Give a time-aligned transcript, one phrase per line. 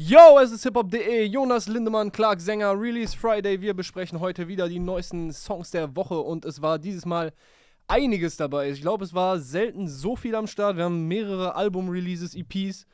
[0.00, 3.60] Yo, es ist hiphop.de, Jonas Lindemann, Clark Sänger, Release Friday.
[3.60, 7.32] Wir besprechen heute wieder die neuesten Songs der Woche und es war dieses Mal
[7.88, 8.70] einiges dabei.
[8.70, 10.76] Ich glaube, es war selten so viel am Start.
[10.76, 12.86] Wir haben mehrere Album-Releases, EPs,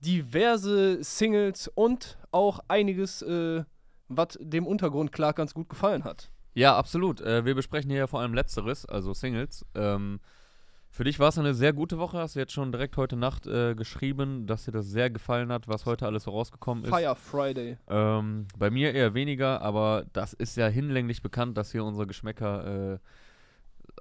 [0.00, 3.64] diverse Singles und auch einiges, äh,
[4.08, 6.30] was dem Untergrund Clark ganz gut gefallen hat.
[6.54, 7.20] Ja, absolut.
[7.20, 9.66] Äh, wir besprechen hier vor allem Letzteres, also Singles.
[9.74, 10.18] Ähm,
[10.98, 12.18] für dich war es eine sehr gute Woche.
[12.18, 15.68] Hast du jetzt schon direkt heute Nacht äh, geschrieben, dass dir das sehr gefallen hat,
[15.68, 16.90] was heute alles so rausgekommen ist.
[16.90, 17.76] Fire Friday.
[17.88, 22.94] Ähm, bei mir eher weniger, aber das ist ja hinlänglich bekannt, dass hier unsere Geschmäcker
[22.94, 22.98] äh,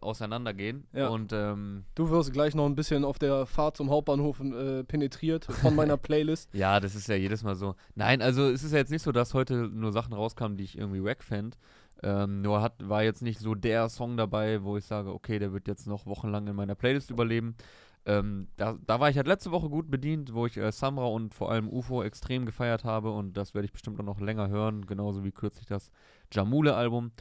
[0.01, 0.87] auseinandergehen.
[0.91, 1.09] Ja.
[1.09, 5.45] Und ähm, Du wirst gleich noch ein bisschen auf der Fahrt zum Hauptbahnhof äh, penetriert
[5.45, 6.51] von meiner Playlist.
[6.51, 7.75] ja, das ist ja jedes Mal so.
[7.93, 10.75] Nein, also es ist ja jetzt nicht so, dass heute nur Sachen rauskamen, die ich
[10.75, 11.57] irgendwie wack fände.
[12.03, 15.53] Ähm, nur hat, war jetzt nicht so der Song dabei, wo ich sage, okay, der
[15.53, 17.55] wird jetzt noch wochenlang in meiner Playlist überleben.
[18.05, 21.33] Ähm, da, da war ich halt letzte Woche gut bedient, wo ich äh, Samra und
[21.33, 24.85] vor allem UFO extrem gefeiert habe und das werde ich bestimmt auch noch länger hören,
[24.85, 25.91] genauso wie kürzlich das
[26.31, 27.11] Jamule-Album.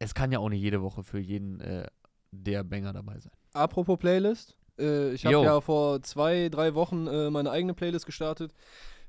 [0.00, 1.86] Es kann ja auch nicht jede Woche für jeden äh,
[2.32, 3.32] der Banger dabei sein.
[3.52, 8.52] Apropos Playlist, äh, ich habe ja vor zwei, drei Wochen äh, meine eigene Playlist gestartet.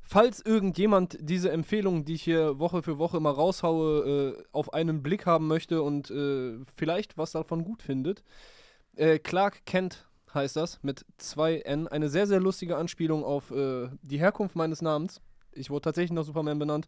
[0.10, 5.04] Falls irgendjemand diese Empfehlungen, die ich hier Woche für Woche immer raushaue, äh, auf einen
[5.04, 8.24] Blick haben möchte und äh, vielleicht was davon gut findet,
[8.96, 11.88] äh, Clark Kent heißt das mit 2N.
[11.88, 15.20] Eine sehr, sehr lustige Anspielung auf äh, die Herkunft meines Namens.
[15.52, 16.88] Ich wurde tatsächlich nach Superman benannt.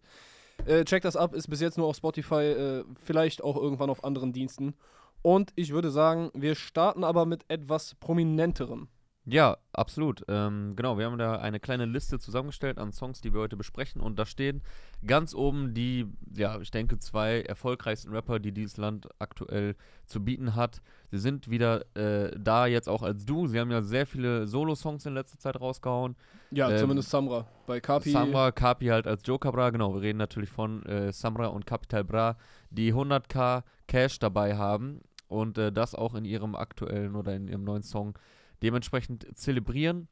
[0.65, 4.05] Äh, check das ab, ist bis jetzt nur auf Spotify, äh, vielleicht auch irgendwann auf
[4.05, 4.75] anderen Diensten.
[5.21, 8.87] Und ich würde sagen, wir starten aber mit etwas Prominenterem.
[9.25, 10.23] Ja, absolut.
[10.27, 14.01] Ähm, genau, wir haben da eine kleine Liste zusammengestellt an Songs, die wir heute besprechen.
[14.01, 14.61] Und da stehen
[15.05, 20.55] ganz oben die, ja, ich denke, zwei erfolgreichsten Rapper, die dieses Land aktuell zu bieten
[20.55, 20.81] hat.
[21.11, 23.45] Sie sind wieder äh, da jetzt auch als du.
[23.47, 26.15] Sie haben ja sehr viele Solo-Songs in letzter Zeit rausgehauen.
[26.49, 27.45] Ja, Ähm, zumindest Samra.
[27.67, 28.11] Bei Kapi.
[28.11, 29.93] Samra, Kapi halt als Joker Bra, genau.
[29.93, 32.37] Wir reden natürlich von äh, Samra und Capital Bra,
[32.71, 37.63] die 100k Cash dabei haben und äh, das auch in ihrem aktuellen oder in ihrem
[37.63, 38.17] neuen Song
[38.61, 40.07] dementsprechend zelebrieren.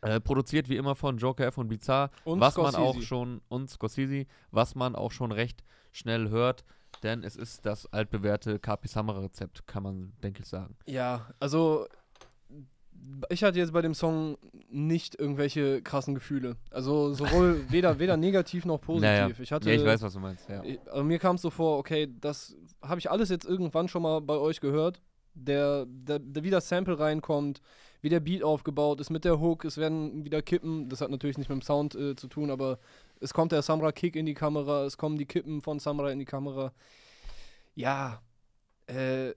[0.00, 2.98] Äh, produziert wie immer von Joker F und Bizarre, und was man Scorsese.
[2.98, 5.62] auch schon, und Scorsese, was man auch schon recht
[5.92, 6.64] schnell hört,
[7.04, 10.76] denn es ist das altbewährte Kapi Samra Rezept, kann man, denke ich, sagen.
[10.86, 11.86] Ja, also
[13.30, 14.38] ich hatte jetzt bei dem Song
[14.70, 16.56] nicht irgendwelche krassen Gefühle.
[16.70, 19.02] Also sowohl weder, weder negativ noch positiv.
[19.02, 19.30] Naja.
[19.38, 19.70] Ich hatte.
[19.70, 20.62] ja, ich weiß, was du meinst, ja.
[20.62, 24.02] Ich, also mir kam es so vor, okay, das habe ich alles jetzt irgendwann schon
[24.02, 25.00] mal bei euch gehört.
[25.34, 27.60] Der, der, der, wie das Sample reinkommt,
[28.02, 31.38] wie der Beat aufgebaut ist mit der Hook, es werden wieder Kippen, das hat natürlich
[31.38, 32.78] nicht mit dem Sound äh, zu tun, aber
[33.20, 36.24] es kommt der Samra-Kick in die Kamera, es kommen die Kippen von Samra in die
[36.24, 36.72] Kamera.
[37.74, 38.20] Ja,
[38.86, 39.32] äh,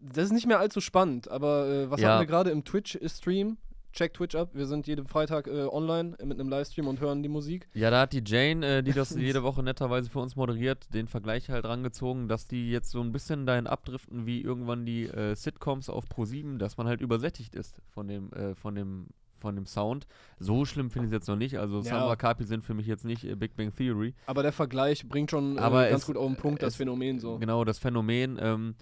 [0.00, 2.10] das ist nicht mehr allzu spannend, aber äh, was Ja.
[2.10, 3.56] haben wir gerade im Twitch-Stream?
[3.96, 7.30] Check Twitch ab, wir sind jeden Freitag äh, online mit einem Livestream und hören die
[7.30, 7.66] Musik.
[7.72, 11.08] Ja, da hat die Jane, äh, die das jede Woche netterweise für uns moderiert, den
[11.08, 15.34] Vergleich halt rangezogen, dass die jetzt so ein bisschen dahin abdriften wie irgendwann die äh,
[15.34, 19.64] Sitcoms auf Pro7, dass man halt übersättigt ist von dem, äh, von dem, von dem
[19.64, 20.06] Sound.
[20.38, 21.58] So schlimm finde ich es jetzt noch nicht.
[21.58, 21.84] Also Ja.
[21.84, 24.12] Samba Kapi sind für mich jetzt nicht äh, Big Bang Theory.
[24.26, 27.38] Aber der Vergleich bringt schon äh, ganz es- gut auf den Punkt, das Phänomen so.
[27.38, 28.38] Genau, das Phänomen.
[28.42, 28.74] Ähm,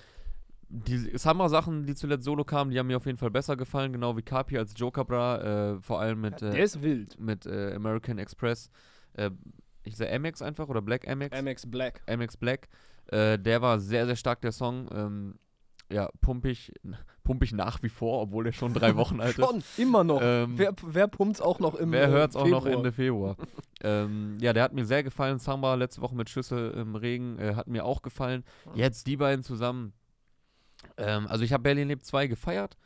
[0.74, 4.16] die Summer-Sachen, die zuletzt solo kamen, die haben mir auf jeden Fall besser gefallen, genau
[4.16, 7.18] wie Kapi als Joker Bra, äh, vor allem mit, der äh, ist wild.
[7.20, 8.70] mit äh, American Express.
[9.14, 9.30] Äh,
[9.84, 11.40] ich sage Amex einfach oder Black Amex.
[11.40, 12.02] MX Black.
[12.06, 12.68] MX Black.
[13.10, 14.88] Der war sehr, sehr stark, der Song.
[14.90, 15.34] Ähm,
[15.92, 16.72] ja, pumpig,
[17.22, 19.44] pumpig nach wie vor, obwohl der schon drei Wochen alt ist.
[19.44, 20.20] Schon, immer noch.
[20.22, 22.64] Ähm, wer wer pumpt's auch noch im Wer hört es auch noch?
[22.64, 23.36] Ende Februar?
[23.82, 25.38] ähm, ja, der hat mir sehr gefallen.
[25.38, 28.42] Samba letzte Woche mit Schüsse im Regen äh, hat mir auch gefallen.
[28.74, 29.92] Jetzt die beiden zusammen.
[30.96, 32.76] Ähm, also ich habe Berlin lebt 2 gefeiert.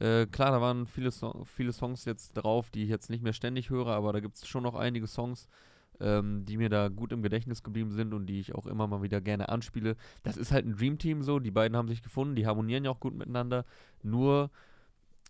[0.00, 3.32] Äh, klar, da waren viele, so viele Songs jetzt drauf, die ich jetzt nicht mehr
[3.32, 5.48] ständig höre, aber da gibt es schon noch einige Songs,
[6.00, 9.02] ähm, die mir da gut im Gedächtnis geblieben sind und die ich auch immer mal
[9.02, 9.96] wieder gerne anspiele.
[10.22, 12.90] Das ist halt ein Dream Team so, die beiden haben sich gefunden, die harmonieren ja
[12.90, 13.64] auch gut miteinander.
[14.02, 14.50] Nur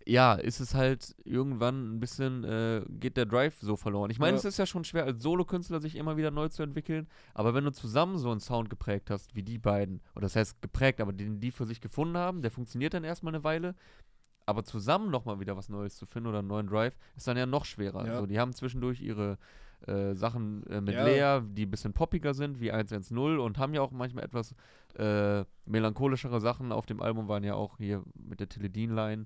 [0.09, 4.09] ja, ist es halt irgendwann ein bisschen, äh, geht der Drive so verloren.
[4.09, 4.37] Ich meine, Ja.
[4.37, 7.65] es ist ja schon schwer, als Solokünstler sich immer wieder neu zu entwickeln, aber wenn
[7.65, 11.11] du zusammen so einen Sound geprägt hast, wie die beiden, oder das heißt geprägt, aber
[11.13, 13.75] den die für sich gefunden haben, der funktioniert dann erstmal eine Weile,
[14.45, 17.45] aber zusammen nochmal wieder was Neues zu finden oder einen neuen Drive, ist dann ja
[17.45, 18.05] noch schwerer.
[18.05, 18.13] Ja.
[18.13, 19.37] Also die haben zwischendurch ihre
[19.85, 21.03] äh, Sachen äh, mit Ja.
[21.05, 24.55] Lea, die ein bisschen poppiger sind, wie 110 und haben ja auch manchmal etwas
[24.97, 26.71] äh, melancholischere Sachen.
[26.71, 29.25] Auf dem Album waren ja auch hier mit der Teledin-Line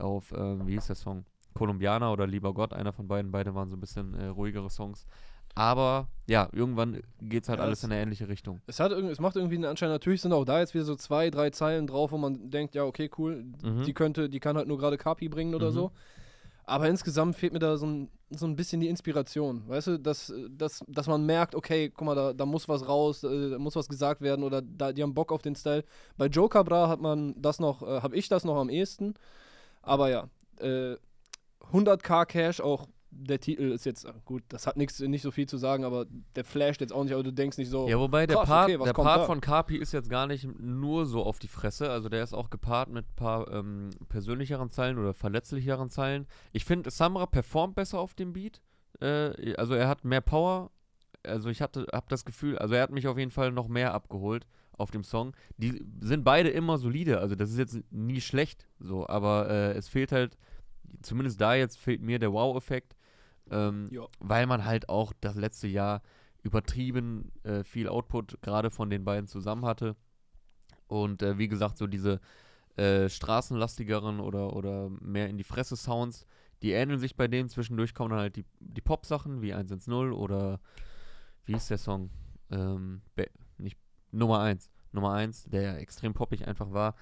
[0.00, 1.24] auf, ähm, wie hieß der Song?
[1.54, 3.30] Columbiana oder Lieber Gott, einer von beiden.
[3.32, 5.06] Beide waren so ein bisschen äh, ruhigere Songs.
[5.54, 8.60] Aber ja, irgendwann geht es halt Ja, alles es- in eine ähnliche Richtung.
[8.66, 11.30] Es, hat es macht irgendwie einen Anschein, natürlich sind auch da jetzt wieder so zwei,
[11.30, 13.82] drei Zeilen drauf, wo man denkt, ja, okay, cool, Mhm.
[13.84, 15.74] die könnte, die kann halt nur gerade Kapi bringen oder Mhm.
[15.74, 15.92] so.
[16.64, 19.66] Aber insgesamt fehlt mir da so ein, so ein bisschen die Inspiration.
[19.66, 23.24] Weißt du, dass, dass, dass man merkt, okay, guck mal, da, da muss was raus,
[23.24, 25.82] äh, da muss was gesagt werden oder da, die haben Bock auf den Style.
[26.18, 29.14] Bei Joe Cabra hat man das noch, äh, habe ich das noch am ehesten.
[29.82, 30.28] Aber ja,
[30.58, 30.96] äh,
[31.72, 35.46] 100k Cash, auch der Titel ist jetzt, äh, gut, das hat nix, nicht so viel
[35.46, 37.88] zu sagen, aber der flasht jetzt auch nicht, aber du denkst nicht so.
[37.88, 41.06] Ja, wobei der krass, Part, okay, der Part von Carpi ist jetzt gar nicht nur
[41.06, 41.90] so auf die Fresse.
[41.90, 46.26] Also der ist auch gepaart mit ein paar ähm, persönlicheren Zeilen oder verletzlicheren Zeilen.
[46.52, 48.60] Ich finde, Samra performt besser auf dem Beat.
[49.00, 50.70] Äh, also er hat mehr Power.
[51.24, 53.92] Also ich hatte, hab das Gefühl, also er hat mich auf jeden Fall noch mehr
[53.94, 54.46] abgeholt
[54.78, 55.34] auf dem Song.
[55.56, 57.20] Die sind beide immer solide.
[57.20, 60.38] Also das ist jetzt nie schlecht so, aber äh, es fehlt halt,
[61.02, 62.96] zumindest da jetzt fehlt mir der Wow-Effekt.
[63.50, 63.88] Ähm,
[64.20, 66.02] weil man halt auch das letzte Jahr
[66.42, 69.96] übertrieben äh, viel Output gerade von den beiden zusammen hatte.
[70.86, 72.20] Und äh, wie gesagt, so diese
[72.76, 76.26] äh, straßenlastigeren oder, oder mehr in die Fresse Sounds,
[76.62, 77.48] die ähneln sich bei denen.
[77.48, 80.60] Zwischendurch kommen dann halt die, die Pop-Sachen wie 110 oder
[81.44, 82.10] wie ist der Song?
[82.50, 83.02] Ähm,
[84.12, 84.70] Nummer 1.
[84.92, 86.94] Nummer 1, der ja extrem poppig einfach war.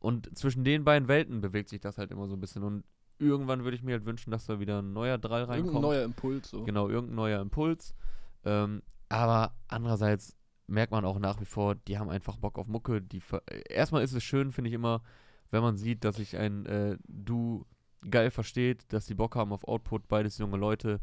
[0.00, 2.62] Und zwischen den beiden Welten bewegt sich das halt immer so ein bisschen.
[2.64, 2.84] Und
[3.18, 5.66] irgendwann würde ich mir halt wünschen, dass da wieder ein neuer Drall reinkommt.
[5.74, 6.50] Irgendein neuer Impuls.
[6.50, 6.64] So.
[6.64, 7.94] Genau, irgendein neuer Impuls.
[8.44, 10.36] Ähm, aber andererseits
[10.66, 13.02] merkt man auch nach wie vor, die haben einfach Bock auf Mucke.
[13.02, 15.02] Die ver- Erstmal ist es schön, finde ich immer,
[15.50, 17.66] wenn man sieht, dass sich ein äh, Du
[18.08, 21.00] geil versteht, dass die Bock haben auf Output, beides junge Leute.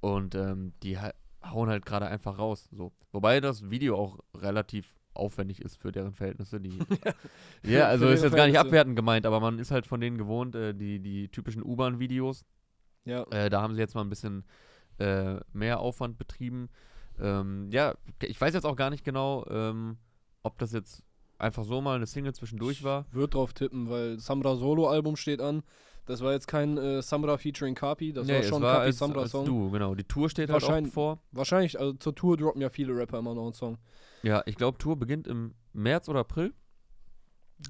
[0.00, 0.98] Und ähm, die
[1.44, 2.68] hauen halt gerade einfach raus.
[2.72, 2.92] So.
[3.12, 6.60] Wobei das Video auch relativ aufwendig ist für deren Verhältnisse.
[6.60, 6.78] Die,
[7.64, 10.54] ja, also ist jetzt gar nicht abwertend gemeint, aber man ist halt von denen gewohnt,
[10.54, 12.44] äh, die, die typischen U-Bahn-Videos.
[13.04, 13.24] Ja.
[13.30, 14.44] Äh, da haben sie jetzt mal ein bisschen
[14.98, 16.70] äh, mehr Aufwand betrieben.
[17.20, 19.98] Ähm, ja, ich weiß jetzt auch gar nicht genau, ähm,
[20.42, 21.02] ob das jetzt
[21.38, 23.06] einfach so mal eine Single zwischendurch war.
[23.10, 25.62] Wird drauf tippen, weil Samra Solo-Album steht an.
[26.06, 29.28] Das war jetzt kein äh, Samra featuring Kapi, das Nee, war schon Kapi als, Samra
[29.28, 29.44] Song.
[29.44, 29.94] Du, genau.
[29.94, 31.20] Die Tour steht halt auch vor.
[31.30, 33.78] Wahrscheinlich, also zur Tour droppen ja viele Rapper immer noch einen Song.
[34.22, 36.52] Ja, ich glaube, Tour beginnt im März oder April.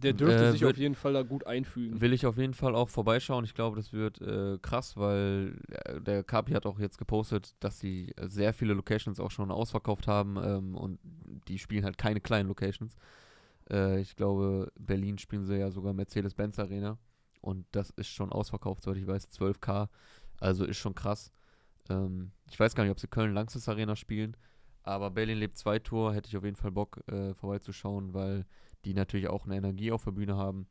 [0.01, 2.01] Der dürfte Äh, sich auf jeden Fall da gut einfügen.
[2.01, 3.45] Will ich auf jeden Fall auch vorbeischauen.
[3.45, 7.79] Ich glaube, das wird äh, krass, weil äh, der Kapi hat auch jetzt gepostet, dass
[7.79, 10.99] sie sehr viele Locations auch schon ausverkauft haben ähm, und
[11.49, 12.97] die spielen halt keine kleinen Locations.
[13.71, 16.97] Äh, ich glaube, Berlin spielen sie ja sogar Mercedes-Benz Arena
[17.43, 19.89] und das ist schon ausverkauft, soweit ich weiß, 12k.
[20.41, 21.31] Also ist schon krass.
[21.91, 24.37] Ähm, ich weiß gar nicht, ob sie Köln Langsys Arena spielen,
[24.83, 28.47] aber Berlin lebt 2 Tour hätte ich auf jeden Fall Bock äh, vorbeizuschauen, weil
[28.85, 30.67] die natürlich auch eine Energie auf der Bühne haben.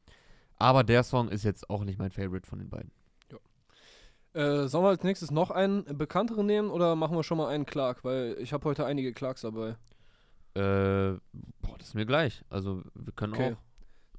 [0.58, 2.92] Aber der Song ist jetzt auch nicht mein Favorite von den beiden.
[4.34, 7.66] Äh, sollen wir als nächstes noch einen bekannteren nehmen oder machen wir schon mal einen
[7.66, 8.06] Clark?
[8.06, 9.76] Weil ich habe heute einige Clarks dabei.
[10.54, 11.18] Äh,
[11.62, 12.44] boah, das ist mir gleich.
[12.50, 13.54] Also, wir können Okay.
[13.54, 13.58] auch.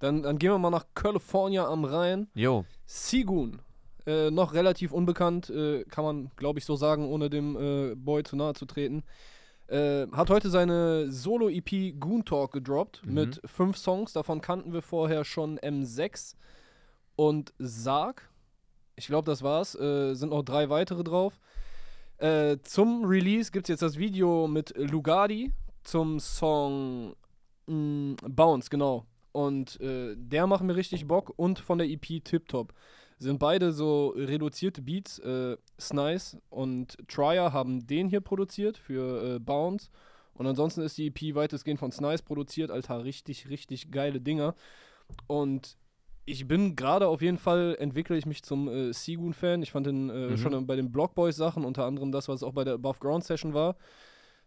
[0.02, 2.26] Dann, dann gehen wir mal nach California am Rhein.
[2.34, 3.62] Jo, Sigun.
[4.04, 8.24] Äh, noch relativ unbekannt, äh, kann man, glaube ich, so sagen, ohne dem äh, Boy
[8.24, 9.04] zu nahe zu treten.
[9.68, 13.14] Äh, hat heute seine Solo-EP Goon Talk gedroppt Mhm.
[13.14, 14.12] mit fünf Songs.
[14.12, 16.34] Davon kannten wir vorher schon M6
[17.14, 18.28] und Sarg.
[18.96, 19.76] Ich glaube, das war's.
[19.76, 21.38] Äh, sind noch drei weitere drauf.
[22.18, 25.52] Äh, zum Release gibt es jetzt das Video mit Lugardi
[25.84, 27.14] zum Song
[27.68, 29.06] mh, Bounce, genau.
[29.32, 32.72] Und äh, der macht mir richtig Bock und von der EP Tip Top.
[33.18, 35.18] Sind beide so reduzierte Beats.
[35.20, 39.90] Äh, Snice und Trier haben den hier produziert für äh, Bounce.
[40.34, 42.70] Und ansonsten ist die EP weitestgehend von Snice produziert.
[42.70, 44.54] Alter, richtig, richtig geile Dinger.
[45.26, 45.76] Und
[46.24, 49.62] ich bin gerade auf jeden Fall, entwickle ich mich zum äh, Sigun-Fan.
[49.62, 50.36] Ich fand den äh, Mhm.
[50.38, 53.76] schon bei den Blockboys-Sachen, unter anderem das, was auch bei der Above Ground Session war,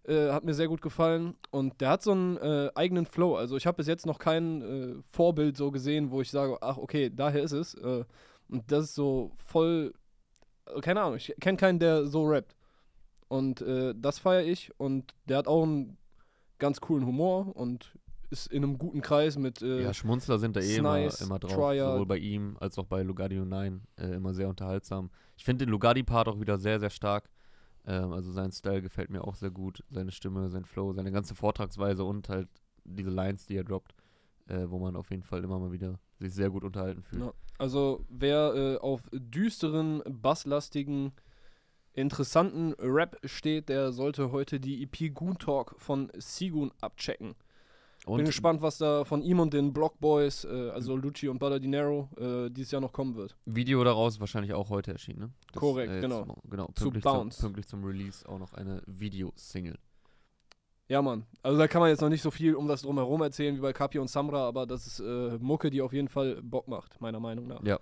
[0.07, 1.35] äh, hat mir sehr gut gefallen.
[1.51, 3.35] Und der hat so einen äh, eigenen Flow.
[3.35, 6.77] Also ich habe bis jetzt noch kein äh, Vorbild so gesehen, wo ich sage, ach
[6.77, 7.73] okay, daher ist es.
[7.75, 8.05] Äh,
[8.47, 9.93] und das ist so voll,
[10.67, 12.55] äh, keine Ahnung, ich kenne keinen, der so rappt.
[13.27, 14.71] Und äh, das feiere ich.
[14.77, 15.97] Und der hat auch einen
[16.59, 17.91] ganz coolen Humor und
[18.29, 21.53] ist in einem guten Kreis mit ja, Schmunzler sind da eh immer, Snice, immer drauf.
[21.53, 21.91] Trier.
[21.91, 25.09] Sowohl bei ihm als auch bei Lugardio 9 äh, immer sehr unterhaltsam.
[25.37, 27.29] Ich finde den Lugardi-Part auch wieder sehr, sehr stark.
[27.87, 29.83] Ähm, also sein Style gefällt mir auch sehr gut.
[29.89, 32.49] Seine Stimme, sein Flow, seine ganze Vortragsweise und halt
[32.83, 33.95] diese Lines, die er droppt,
[34.47, 37.23] äh, wo man auf jeden Fall immer mal wieder sich sehr gut unterhalten fühlt.
[37.23, 37.33] Ja.
[37.57, 41.13] Also wer äh, auf düsteren, basslastigen,
[41.93, 47.35] interessanten Rap steht, der sollte heute die EP Goon Talk von Sigun abchecken.
[48.05, 51.39] Und Bin gespannt, was da von ihm und den Block Boys, äh, also Lucci und
[51.39, 53.35] Bada Dinero, äh, dieses Jahr noch kommen wird.
[53.45, 55.29] Video daraus wahrscheinlich auch heute erschienen, ne?
[55.51, 56.25] Das, Korrekt, jetzt genau.
[56.25, 57.37] mo- genau Zu pünktlich, Bounce.
[57.39, 59.79] Zum, pünktlich zum Release auch noch eine Videosingle.
[60.87, 61.25] Ja, Mann.
[61.41, 63.73] Also da kann man jetzt noch nicht so viel um das drumherum erzählen wie bei
[63.73, 67.19] Kapi und Samra, aber das ist äh, Mucke, die auf jeden Fall Bock macht, meiner
[67.19, 67.63] Meinung nach.
[67.63, 67.79] Ja.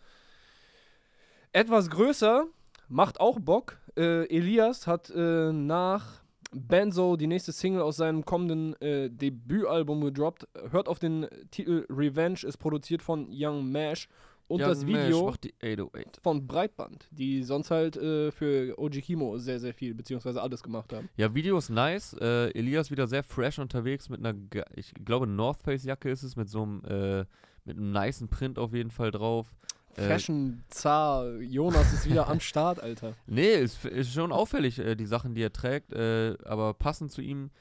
[1.52, 2.46] Etwas größer,
[2.88, 3.78] macht auch Bock.
[3.98, 6.23] Äh, Elias hat äh, nach
[6.54, 10.48] Benzo die nächste Single aus seinem kommenden äh, Debütalbum gedroppt.
[10.72, 14.08] Hört auf den Titel Revenge, ist produziert von Young Mash.
[14.48, 16.20] Und Ja, das Video 808.
[16.22, 20.92] von Breitband, die sonst halt äh, für OG Kimo sehr, sehr viel, beziehungsweise alles gemacht
[20.92, 21.10] haben.
[21.16, 22.14] Ja, Video ist nice.
[22.20, 24.38] Äh, Elias wieder sehr fresh unterwegs mit einer,
[24.76, 27.26] ich glaube, North Face Jacke ist es, mit so einem, äh,
[27.66, 29.54] mit einem nicen Print auf jeden Fall drauf.
[29.96, 33.14] Äh, Fashion, Zar, Jonas ist wieder am Start, Alter.
[33.28, 37.22] Nee, ist, ist schon auffällig, äh, die Sachen, die er trägt, äh, aber passen zu
[37.22, 37.52] ihm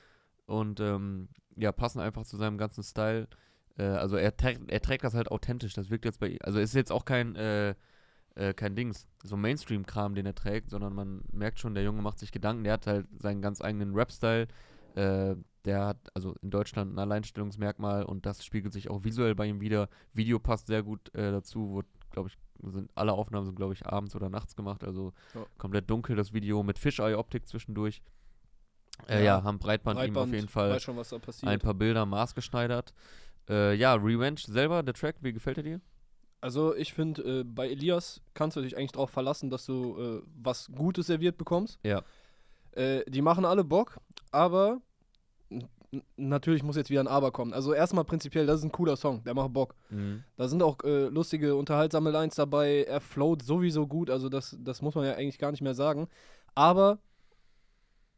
[0.47, 3.29] und ähm, ja, passen einfach zu seinem ganzen Style.
[3.77, 6.39] Äh, also er, trägt- er trägt das halt authentisch, das wirkt jetzt bei ihm.
[6.43, 7.75] Also ist jetzt auch kein, äh,
[8.35, 12.19] äh, kein Dings, so Mainstream-Kram, den er trägt, sondern man merkt schon, der Junge macht
[12.19, 14.49] sich Gedanken, der hat halt seinen ganz eigenen Rap-Style.
[14.95, 19.61] Der hat also in Deutschland ein Alleinstellungsmerkmal und das spiegelt sich auch visuell bei ihm
[19.62, 19.89] wieder.
[20.12, 22.38] Video passt sehr gut dazu, wurde, glaube ich,
[22.73, 25.45] sind alle Aufnahmen sind, glaube ich, abends oder nachts gemacht, also Ja.
[25.59, 28.02] komplett dunkel das Video mit Fisheye-Optik zwischendurch.
[29.09, 31.00] Äh, Ja, ja, haben Breitband, ihm auf jeden Fall schon,
[31.42, 32.92] ein paar Bilder maßgeschneidert.
[33.49, 35.81] Äh, ja, Revenge selber, der Track, wie gefällt er dir?
[36.40, 40.23] Also ich finde, äh, bei Elias kannst du dich eigentlich darauf verlassen, dass du äh,
[40.42, 41.78] was Gutes serviert bekommst.
[41.85, 42.02] Ja.
[42.73, 43.99] Äh, die machen alle Bock,
[44.31, 44.81] aber
[46.17, 47.53] natürlich muss jetzt wieder ein Aber kommen.
[47.53, 49.75] Also erstmal prinzipiell, das ist ein cooler Song, der macht Bock.
[49.91, 50.25] Mhm.
[50.37, 52.85] Da sind auch äh, lustige, unterhaltsame Lines dabei.
[52.85, 56.09] Er float sowieso gut, also das, das muss man ja eigentlich gar nicht mehr sagen.
[56.55, 56.99] Aber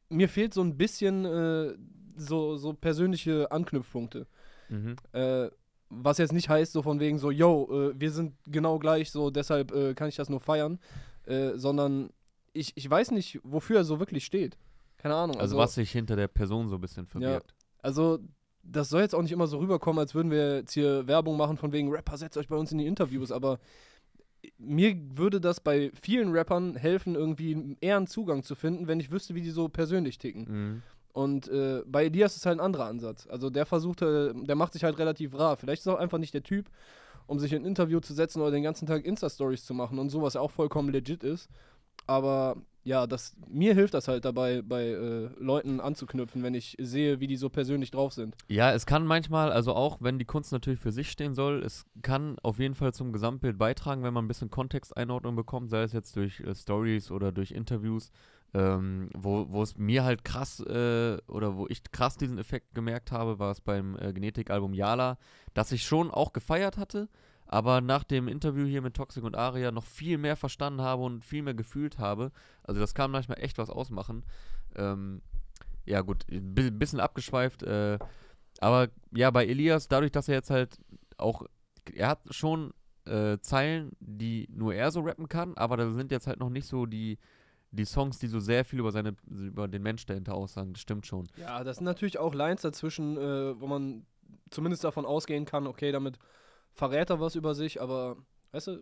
[0.08, 1.74] mir fehlt so ein bisschen äh,
[2.16, 4.26] so, so persönliche Anknüpfpunkte.
[4.68, 4.96] Mhm.
[5.12, 5.50] Äh,
[5.90, 9.30] was jetzt nicht heißt, so von wegen so, yo, äh, wir sind genau gleich, so
[9.30, 10.78] deshalb äh, kann ich das nur feiern,
[11.26, 12.10] äh, sondern
[12.52, 14.56] ich, ich weiß nicht, wofür er so wirklich steht.
[14.96, 15.38] Keine Ahnung.
[15.38, 17.54] Also, was sich hinter der Person so ein bisschen verbirgt.
[17.84, 18.18] Also,
[18.62, 21.58] das soll jetzt auch nicht immer so rüberkommen, als würden wir jetzt hier Werbung machen
[21.58, 23.58] von wegen Rapper, setzt euch bei uns in die Interviews, aber
[24.58, 29.10] mir würde das bei vielen Rappern helfen, irgendwie eher einen Zugang zu finden, wenn ich
[29.10, 30.44] wüsste, wie die so persönlich ticken.
[30.48, 30.82] Mhm.
[31.12, 33.26] Und äh, bei Elias ist halt ein anderer Ansatz.
[33.28, 35.56] Also der versucht, äh, der macht sich halt relativ rar.
[35.56, 36.70] Vielleicht ist er auch einfach nicht der Typ,
[37.26, 40.08] um sich in ein Interview zu setzen oder den ganzen Tag Insta-Stories zu machen und
[40.08, 41.48] so, was ja auch vollkommen legit ist.
[42.06, 47.18] Aber ja, das, mir hilft das halt dabei, bei äh, Leuten anzuknüpfen, wenn ich sehe,
[47.18, 48.36] wie die so persönlich drauf sind.
[48.46, 51.86] Ja, es kann manchmal, also auch wenn die Kunst natürlich für sich stehen soll, es
[52.02, 55.92] kann auf jeden Fall zum Gesamtbild beitragen, wenn man ein bisschen Kontexteinordnung bekommt, sei es
[55.92, 58.12] jetzt durch äh, Stories oder durch Interviews,
[58.52, 63.38] ähm, wo, es mir halt krass äh, oder wo ich krass diesen Effekt gemerkt habe,
[63.38, 65.18] war es beim äh, Genetikalbum Yala,
[65.54, 67.08] das ich schon auch gefeiert hatte,
[67.54, 71.24] aber nach dem Interview hier mit Toxic und Aria noch viel mehr verstanden habe und
[71.24, 72.32] viel mehr gefühlt habe.
[72.64, 74.24] Also das kann manchmal echt was ausmachen.
[74.74, 75.22] Ähm,
[75.84, 78.00] ja gut, ein bi- bisschen abgeschweift, äh,
[78.58, 80.80] aber ja, bei Elias, dadurch, dass er jetzt halt
[81.16, 81.44] auch,
[81.92, 86.26] er hat schon äh, Zeilen, die nur er so rappen kann, aber da sind jetzt
[86.26, 87.18] halt noch nicht so die,
[87.70, 90.72] die Songs, die so sehr viel über seine, über den Mensch dahinter aussagen.
[90.72, 91.28] Das stimmt schon.
[91.36, 94.06] Ja, das sind natürlich auch Lines dazwischen, äh, wo man
[94.50, 96.18] zumindest davon ausgehen kann, okay, damit
[96.74, 98.16] verrät er was über sich, aber
[98.52, 98.80] weißt du,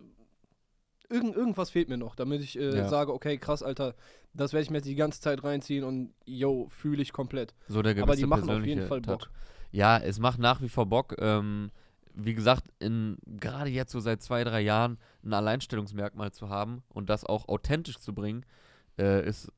[1.09, 2.89] irgend, irgendwas fehlt mir noch, damit ich äh, Ja.
[2.89, 3.95] sage, okay, krass, Alter,
[4.33, 7.53] das werde ich mir jetzt die ganze Zeit reinziehen und yo, fühle ich komplett.
[7.67, 9.19] So der Aber die machen auf jeden Fall Touch.
[9.19, 9.31] Bock.
[9.71, 11.15] Ja, es macht nach wie vor Bock.
[11.19, 11.71] Ähm,
[12.15, 17.25] wie gesagt, gerade jetzt so seit zwei, drei Jahren ein Alleinstellungsmerkmal zu haben und das
[17.25, 18.45] auch authentisch zu bringen,
[18.99, 19.51] äh, ist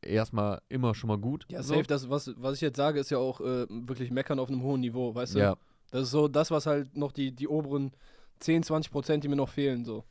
[0.00, 1.44] erstmal immer schon mal gut.
[1.48, 1.74] Ja, so.
[1.74, 4.62] safe, das, was, was ich jetzt sage, ist ja auch äh, wirklich meckern auf einem
[4.62, 5.38] hohen Niveau, weißt du?
[5.40, 5.56] Ja,
[5.92, 7.92] Das ist so das, was halt noch die, die oberen
[8.40, 10.04] 10, 20 Prozent, die mir noch fehlen, so.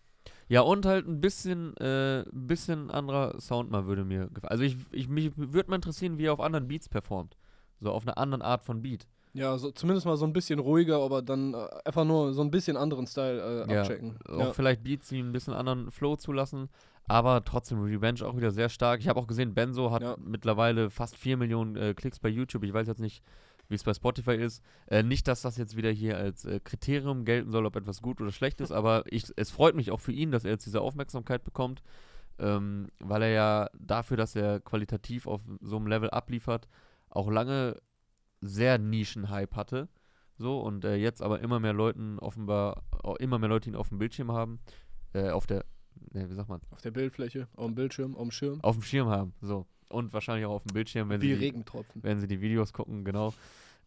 [0.48, 4.52] Ja, und halt ein bisschen, äh, ein bisschen anderer Sound mal würde mir gefallen.
[4.52, 7.36] Also ich, ich mich würde mal interessieren, wie er auf anderen Beats performt.
[7.80, 9.08] So auf einer anderen Art von Beat.
[9.34, 12.52] Ja, so, zumindest mal so ein bisschen ruhiger, aber dann äh, einfach nur so ein
[12.52, 14.20] bisschen anderen Style äh, Ja, abchecken.
[14.28, 14.54] Auch Ja.
[14.54, 16.70] vielleicht Beats, die ein bisschen anderen Flow zulassen.
[17.08, 19.00] Aber trotzdem Revenge auch wieder sehr stark.
[19.00, 20.16] Ich habe auch gesehen, Benzo hat Ja.
[20.24, 22.64] mittlerweile fast 4 Millionen äh, Klicks bei YouTube.
[22.64, 23.24] Ich weiß jetzt nicht,
[23.72, 24.64] wie es bei Spotify ist.
[24.88, 28.22] Äh, nicht, dass das jetzt wieder hier als äh, Kriterium gelten soll, ob etwas gut
[28.22, 30.82] oder schlecht ist, aber ich, es freut mich auch für ihn, dass er jetzt diese
[30.82, 31.82] Aufmerksamkeit bekommt.
[32.38, 36.68] Ähm, weil er ja dafür, dass er qualitativ auf so einem Level abliefert,
[37.10, 37.80] auch lange
[38.42, 39.90] sehr Nischen-Hype hatte.
[40.38, 42.84] So, und äh, jetzt aber immer mehr Leuten offenbar,
[43.20, 44.60] immer mehr Leute ihn auf dem Bildschirm haben.
[45.14, 45.66] Äh, auf der,
[46.14, 46.62] ne, wie sagt man?
[46.72, 48.62] Auf der Bildfläche, auf dem Bildschirm, auf dem Schirm.
[48.62, 49.34] Auf dem Schirm haben.
[49.42, 49.68] So.
[49.92, 52.04] Und wahrscheinlich auch auf dem Bildschirm, wenn, Wie sie die, Regentropfen.
[52.04, 53.34] wenn sie die Videos gucken, genau.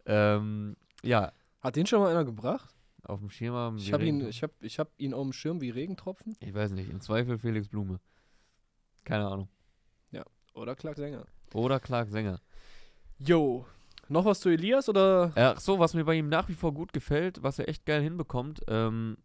[0.06, 2.70] Ähm, ja, Hat den schon mal einer gebracht?
[3.06, 3.76] auf dem Schirm haben.
[3.76, 6.54] Ich habe ihn, Regen- ich hab, ich hab ihn auf dem Schirm wie Regentropfen ich
[6.54, 8.00] weiß nicht, im Zweifel Felix Blume.
[9.04, 9.48] Keine Ahnung.
[10.54, 11.26] oder Clark Sänger.
[11.52, 12.40] Oder Clark Sänger.
[13.18, 13.66] Yo,
[14.08, 15.32] noch was zu Elias oder?
[15.34, 18.00] Ach so, was mir bei ihm nach wie vor gut gefällt, was er echt geil
[18.02, 19.18] hinbekommt, ähm,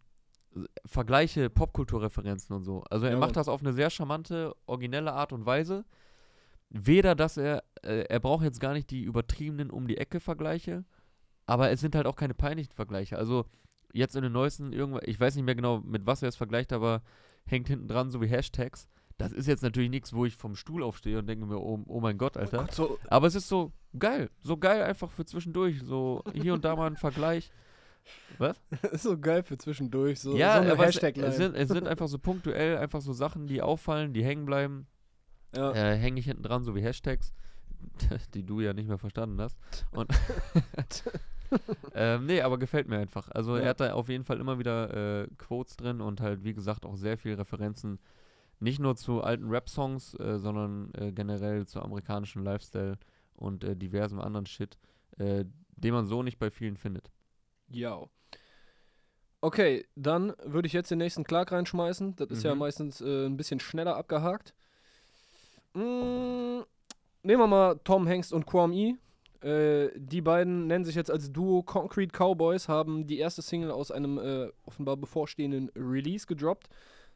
[0.86, 2.84] Vergleiche, Popkulturreferenzen und so.
[2.90, 5.86] Also er Ja, macht das auf eine sehr charmante, originelle Art und Weise.
[6.70, 10.86] Weder, dass er, äh, er braucht jetzt gar nicht die übertriebenen um die Ecke Vergleiche,
[11.46, 13.18] aber es sind halt auch keine peinlichen Vergleiche.
[13.18, 13.46] Also
[13.92, 16.72] jetzt in den neuesten irgendwas, ich weiß nicht mehr genau, mit was er es vergleicht,
[16.74, 17.02] aber
[17.46, 18.88] hängt hinten dran so wie Hashtags.
[19.18, 22.00] Das ist jetzt natürlich nichts, wo ich vom Stuhl aufstehe und denke mir, oh, oh
[22.00, 22.60] mein Gott, Alter.
[22.60, 26.64] Gott, so, Aber es ist so geil, so geil einfach für zwischendurch, so hier und
[26.64, 27.52] da mal ein Vergleich.
[28.92, 30.22] ist so geil für zwischendurch.
[30.22, 33.02] So, ja, so eine aber es, hashtag es, sind, es sind einfach so punktuell einfach
[33.02, 34.88] so Sachen, die auffallen, die hängen bleiben.
[35.56, 35.72] Ja.
[35.74, 37.34] Äh, hänge ich hinten dran, so wie Hashtags,
[38.34, 39.58] die du ja nicht mehr verstanden hast.
[39.92, 40.10] Und
[41.94, 43.30] ähm, nee, aber gefällt mir einfach.
[43.32, 43.64] Also Ja.
[43.64, 46.86] er hat da auf jeden Fall immer wieder äh, Quotes drin und halt, wie gesagt,
[46.86, 48.00] auch sehr viel Referenzen.
[48.60, 52.98] Nicht nur zu alten Rap-Songs, äh, sondern äh, generell zu amerikanischen Lifestyle
[53.36, 54.78] und äh, diversem anderen Shit,
[55.18, 57.10] äh, den man so nicht bei vielen findet.
[57.70, 58.06] Ja.
[59.42, 62.18] Okay, dann würde ich jetzt den nächsten Clark reinschmeißen.
[62.18, 62.60] Das ist ja Mhm.
[62.60, 64.54] meistens äh, ein bisschen schneller abgehakt.
[65.74, 66.62] Mm,
[67.24, 68.96] nehmen wir mal Tom Hengst und Kwame E.
[69.42, 73.92] Äh, die beiden nennen sich jetzt als Duo Concrete Cowboys, haben die erste Single aus
[73.92, 76.68] einem äh, offenbar bevorstehenden Release gedroppt.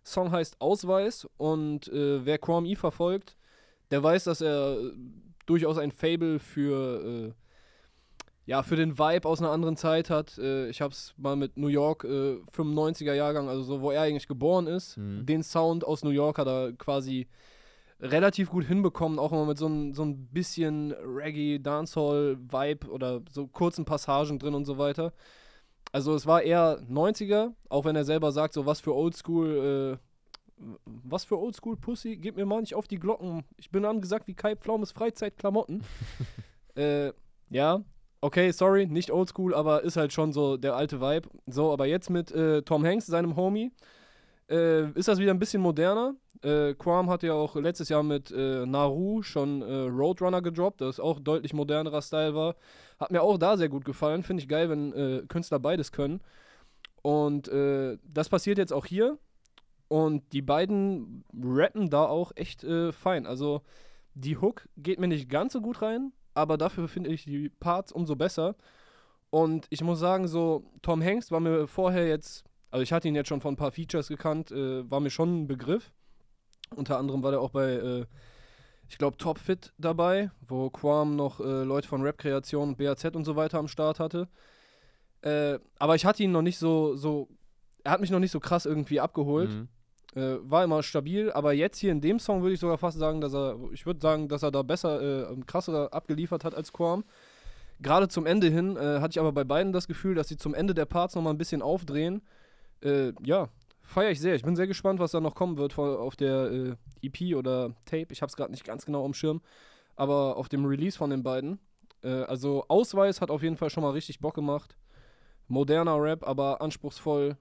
[0.04, 3.38] Song heißt Ausweis und äh, wer Kwame E verfolgt,
[3.92, 4.78] der weiß, dass er
[5.46, 7.34] durchaus ein Fable für äh,
[8.46, 10.38] ja, für den Vibe aus einer anderen Zeit hat.
[10.38, 14.28] Äh, ich hab's mal mit New York äh, 95er Jahrgang, also so, wo er eigentlich
[14.28, 14.98] geboren ist.
[14.98, 15.26] Mhm.
[15.26, 17.28] Den Sound aus New York hat er quasi
[18.04, 23.48] relativ gut hinbekommen, auch immer mit so ein, so ein bisschen Reggae, Dancehall-Vibe oder so
[23.48, 25.14] kurzen Passagen drin und so weiter.
[25.92, 30.66] Also es war eher 90er, auch wenn er selber sagt, so was für Oldschool, äh,
[30.86, 33.44] was für Oldschool Pussy, gib mir mal nicht auf die Glocken.
[33.58, 35.84] Ich bin angesagt wie Kai Pflaumes Freizeitklamotten.
[36.76, 37.14] äh,
[37.50, 37.84] ja,
[38.22, 41.30] okay, sorry, nicht oldschool, aber ist halt schon so der alte Vibe.
[41.46, 43.72] So, aber jetzt mit äh, Tom Hanks, seinem Homie,
[44.50, 46.16] äh, ist das wieder ein bisschen moderner.
[46.42, 51.00] Äh, Quam hat ja auch letztes Jahr mit äh, Naru schon äh, Roadrunner gedroppt, das
[51.00, 52.56] auch deutlich modernerer Style war.
[53.00, 54.24] Hat mir auch da sehr gut gefallen.
[54.24, 56.22] Finde ich geil, wenn äh, Künstler beides können.
[57.02, 59.18] Und äh, das passiert jetzt auch hier.
[59.88, 63.26] Und die beiden rappen da auch echt äh, fein.
[63.26, 63.62] Also
[64.16, 67.92] die Hook geht mir nicht ganz so gut rein, aber dafür finde ich die Parts
[67.92, 68.56] umso besser.
[69.30, 73.14] Und ich muss sagen, so Tom Hanks war mir vorher jetzt, also ich hatte ihn
[73.14, 75.92] jetzt schon von ein paar Features gekannt, äh, war mir schon ein Begriff.
[76.76, 78.06] Unter anderem war der auch bei, äh,
[78.90, 83.26] ich glaube, Top Fit dabei, wo Quam noch äh, Leute von Rap-Kreation und BAZ und
[83.26, 84.28] so weiter am Start hatte.
[85.22, 87.30] Äh, aber ich hatte ihn noch nicht so, so,
[87.84, 89.52] er hat mich noch nicht so krass irgendwie abgeholt.
[89.52, 89.68] Mhm.
[90.16, 93.22] Äh, war immer stabil, aber jetzt hier in dem Song würde ich sogar fast sagen,
[93.22, 97.04] dass er, ich würde sagen, dass er da besser, äh, krasser abgeliefert hat als Quam.
[97.80, 100.56] Gerade zum Ende hin äh, hatte ich aber bei beiden das Gefühl, dass sie zum
[100.56, 102.24] Ende der Parts nochmal ein bisschen aufdrehen.
[102.84, 103.50] Äh, ja,
[103.82, 104.36] feiere ich sehr.
[104.36, 108.08] Ich bin sehr gespannt, was da noch kommen wird auf der äh, EP oder Tape.
[108.12, 109.42] Ich habe es gerade nicht ganz genau am Schirm,
[109.96, 111.60] aber auf dem Release von den beiden.
[112.04, 114.78] Äh, also Ausweis hat auf jeden Fall schon mal richtig Bock gemacht.
[115.48, 117.38] Moderner Rap, aber anspruchsvoll.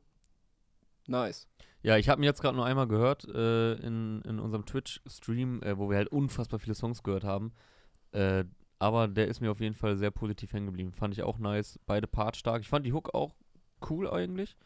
[1.07, 1.49] Nice.
[1.83, 5.77] Ja, ich habe ihn jetzt gerade nur einmal gehört äh, in, in unserem Twitch-Stream, äh,
[5.79, 7.53] wo wir halt unfassbar viele Songs gehört haben.
[8.13, 8.45] Äh,
[8.79, 10.93] aber der ist mir auf jeden Fall sehr positiv hängen geblieben.
[10.93, 11.79] Fand ich auch nice.
[11.87, 12.63] Beide Parts stark.
[12.63, 13.35] Ich fand die Hook auch
[13.89, 14.57] cool eigentlich.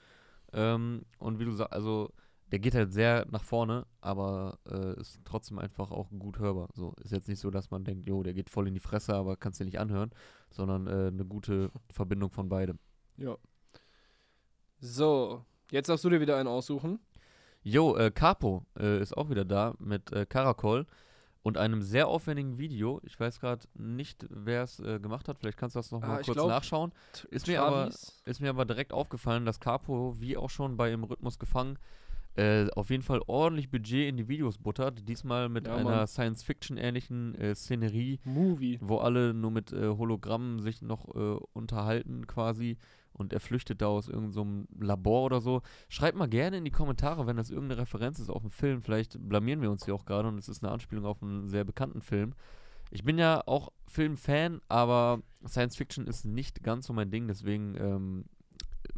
[0.53, 2.13] Ähm, und wie du sagst, also
[2.53, 6.69] der geht halt sehr nach vorne, aber äh, ist trotzdem einfach auch gut hörbar.
[6.75, 9.15] So ist jetzt nicht so, dass man denkt, jo, der geht voll in die Fresse,
[9.15, 10.11] aber kannst du nicht anhören,
[10.51, 12.79] sondern äh, eine gute Verbindung von beidem.
[13.17, 13.37] Ja.
[14.79, 17.01] So, jetzt darfst du dir wieder einen aussuchen.
[17.63, 20.87] Jo, äh, Capo äh, ist auch wieder da mit äh, Karakol
[21.47, 23.01] und einem sehr aufwendigen Video.
[23.05, 25.39] Ich weiß gerade nicht, wer es äh, gemacht hat.
[25.39, 26.91] Vielleicht kannst du das noch Ah, kurz glaub, nachschauen.
[27.31, 27.89] Ist mir aber-.
[28.25, 31.79] Ist mir aber direkt aufgefallen, dass Capo, wie auch schon bei Im Rhythmus gefangen,
[32.35, 35.09] äh, auf jeden Fall ordentlich Budget in die Videos buttert.
[35.09, 36.09] Diesmal mit Ja, einer.
[36.09, 38.79] Science-Fiction-ähnlichen äh, Szenerie, Movie.
[38.83, 42.77] wo alle nur mit äh, Hologrammen sich noch äh, unterhalten quasi.
[43.17, 45.63] Und er flüchtet da aus irgendeinem Labor oder so.
[45.89, 48.83] Schreibt mal gerne in die Kommentare, wenn das irgendeine Referenz ist auf einen Film.
[48.83, 51.65] Vielleicht blamieren wir uns hier auch gerade und es ist eine Anspielung auf einen sehr
[51.65, 52.35] bekannten Film.
[52.91, 57.75] Ich bin ja auch Filmfan, aber Science Fiction ist nicht ganz so mein Ding, deswegen
[57.79, 58.25] ähm,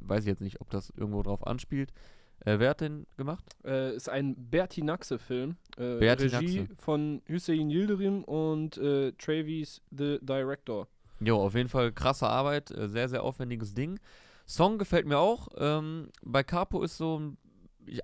[0.01, 1.93] weiß ich jetzt nicht, ob das irgendwo drauf anspielt.
[2.41, 3.45] Äh, wer hat den gemacht?
[3.65, 5.57] Äh, ist ein Berti Naxe-Film.
[5.77, 10.87] Äh, Berti Regie von Hüseyin Yildirim und äh, Travis, the Director.
[11.21, 13.99] Jo, auf jeden Fall krasse Arbeit, äh, sehr, sehr aufwendiges Ding.
[14.47, 15.49] Song gefällt mir auch.
[15.59, 17.35] Ähm, bei Capo ist so,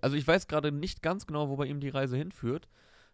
[0.02, 2.68] also ich weiß gerade nicht ganz genau, wo bei ihm die Reise hinführt.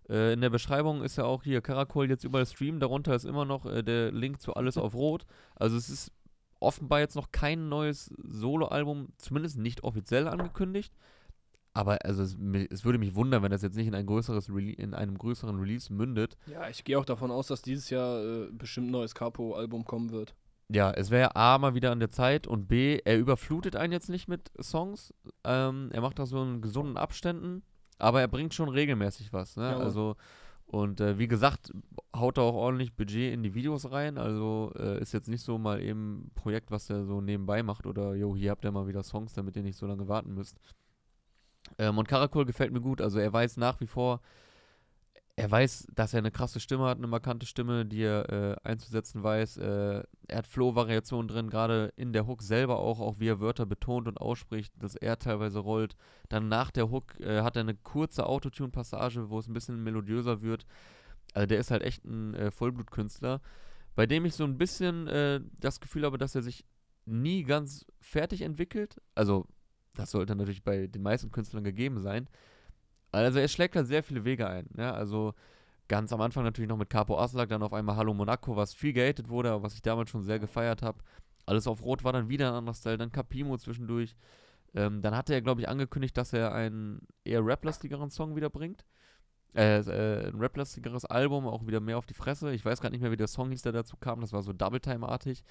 [0.08, 3.44] Äh, in der Beschreibung ist ja auch hier Karakol jetzt überall streamen, darunter ist immer
[3.44, 5.26] noch äh, der Link zu Alles auf Rot.
[5.54, 6.12] Also es ist
[6.58, 10.92] offenbar jetzt noch kein neues Soloalbum, zumindest nicht offiziell angekündigt.
[11.72, 12.36] Aber also es,
[12.70, 15.58] es, würde mich wundern, wenn das jetzt nicht in ein größeres Rele in einem größeren
[15.58, 16.36] Release mündet.
[16.46, 20.10] Ja, ich gehe auch davon aus, dass dieses Jahr äh, bestimmt ein neues Capo-Album kommen
[20.10, 20.34] wird.
[20.68, 24.08] Ja, es wäre A mal wieder an der Zeit und B, er überflutet einen jetzt
[24.08, 25.14] nicht mit Songs.
[25.44, 27.62] Ähm, er macht das so in gesunden Abständen,
[27.98, 29.56] aber er bringt schon regelmäßig was.
[29.56, 29.70] Ne?
[29.70, 30.16] Ja, also
[30.70, 31.72] und äh, wie gesagt,
[32.14, 34.18] haut er auch ordentlich Budget in die Videos rein.
[34.18, 37.86] Also äh, ist jetzt nicht so mal eben ein Projekt, was er so nebenbei macht
[37.86, 40.60] oder jo, hier habt ihr mal wieder Songs, damit ihr nicht so lange warten müsst.
[41.78, 43.00] Ähm, und Karakol gefällt mir gut.
[43.00, 44.20] Also er weiß nach wie vor,
[45.40, 49.22] er weiß, dass er eine krasse Stimme hat, eine markante Stimme, die er äh, einzusetzen
[49.22, 49.56] weiß.
[49.56, 53.64] Äh, er hat Flow-Variationen drin, gerade in der Hook selber auch, auch wie er Wörter
[53.64, 55.96] betont und ausspricht, dass er teilweise rollt.
[56.28, 60.42] Dann nach der Hook äh, hat er eine kurze Autotune-Passage, wo es ein bisschen melodiöser
[60.42, 60.66] wird.
[61.32, 63.40] Also der ist halt echt ein äh, Vollblutkünstler,
[63.94, 66.66] bei dem ich so ein bisschen äh, das Gefühl habe, dass er sich
[67.06, 69.00] nie ganz fertig entwickelt.
[69.14, 69.46] Also
[69.94, 72.28] das sollte natürlich bei den meisten Künstlern gegeben sein.
[73.12, 74.68] Also er schlägt halt sehr viele Wege ein.
[74.76, 74.92] Ja?
[74.92, 75.34] Also
[75.88, 78.92] ganz am Anfang natürlich noch mit Capo Aslak, dann auf einmal Hallo Monaco, was viel
[78.92, 81.02] gehatet wurde, was ich damals schon sehr gefeiert habe.
[81.46, 84.14] Alles auf Rot war dann wieder ein anderer Style, dann Capimo zwischendurch.
[84.74, 88.84] Ähm, dann hatte er, glaube ich, angekündigt, dass er einen eher raplastigeren Song wieder bringt.
[89.54, 92.52] Äh, äh, ein raplastigeres Album, auch wieder mehr auf die Fresse.
[92.52, 94.20] Ich weiß gar nicht mehr, wie der Song hieß, der dazu kam.
[94.20, 95.42] Das war so Double-Time-artig.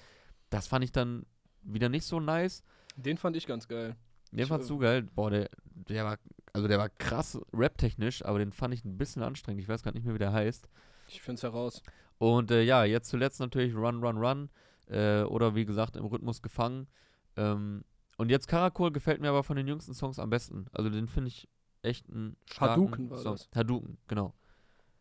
[0.48, 1.26] Das fand ich dann
[1.60, 2.64] wieder nicht so nice.
[2.96, 3.94] Den fand ich ganz geil.
[4.32, 5.02] Den fandst du geil?
[5.14, 6.18] Boah, der, der war,
[6.52, 9.62] also der war krass rap-technisch, aber den fand ich ein bisschen anstrengend.
[9.62, 10.68] Ich weiß gar nicht mehr, wie der heißt.
[11.08, 11.82] Ich find's heraus.
[12.18, 14.50] Und äh, ja, jetzt zuletzt natürlich Run, Run, Run.
[14.88, 16.86] Äh, oder wie gesagt, im Rhythmus gefangen.
[17.36, 17.84] Ähm,
[18.18, 20.66] und jetzt Karakol gefällt mir aber von den jüngsten Songs am besten.
[20.72, 21.48] Also den finde ich
[21.82, 23.32] echt ein Hadouken war Song.
[23.32, 23.48] das.
[23.54, 24.34] Hadouken, genau.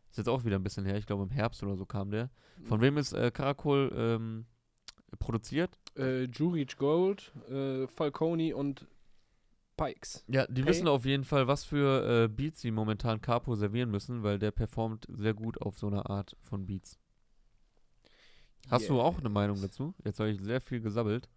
[0.10, 0.98] Ist jetzt auch wieder ein bisschen her.
[0.98, 2.30] Ich glaube, im Herbst oder so kam der.
[2.64, 4.46] Von wem ist äh, Karakol ähm,
[5.20, 5.78] produziert?
[5.96, 8.88] Äh, Juric Gold, äh, Falconi und
[9.86, 10.24] Pikes.
[10.28, 10.70] Ja, die Okay.
[10.70, 14.52] wissen auf jeden Fall, was für äh, Beats sie momentan Capo servieren müssen, weil der
[14.52, 17.00] performt sehr gut auf so einer Art von Beats.
[18.70, 19.96] Hast du auch eine Meinung dazu?
[20.04, 21.28] Jetzt habe ich sehr viel gesabbelt.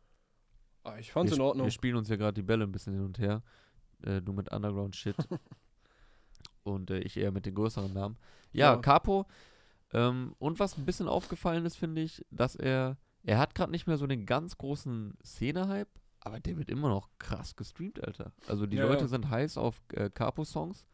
[0.84, 1.66] Ah, ich fand's wir, in Ordnung.
[1.66, 3.42] Wir spielen uns ja gerade die Bälle ein bisschen hin und her.
[4.02, 5.16] Äh, du mit Underground-Shit.
[6.64, 8.16] und äh, ich eher mit den größeren Namen.
[8.52, 8.76] Ja, Ja.
[8.80, 9.26] Capo.
[9.92, 13.86] Ähm, und was ein bisschen aufgefallen ist, finde ich, dass er, er hat gerade nicht
[13.86, 15.88] mehr so den ganz großen Szene-Hype,
[16.24, 18.32] aber der wird immer noch krass gestreamt, Alter.
[18.46, 19.08] Also die Ja, Leute ja.
[19.08, 20.86] sind heiß auf äh, Capo-Songs.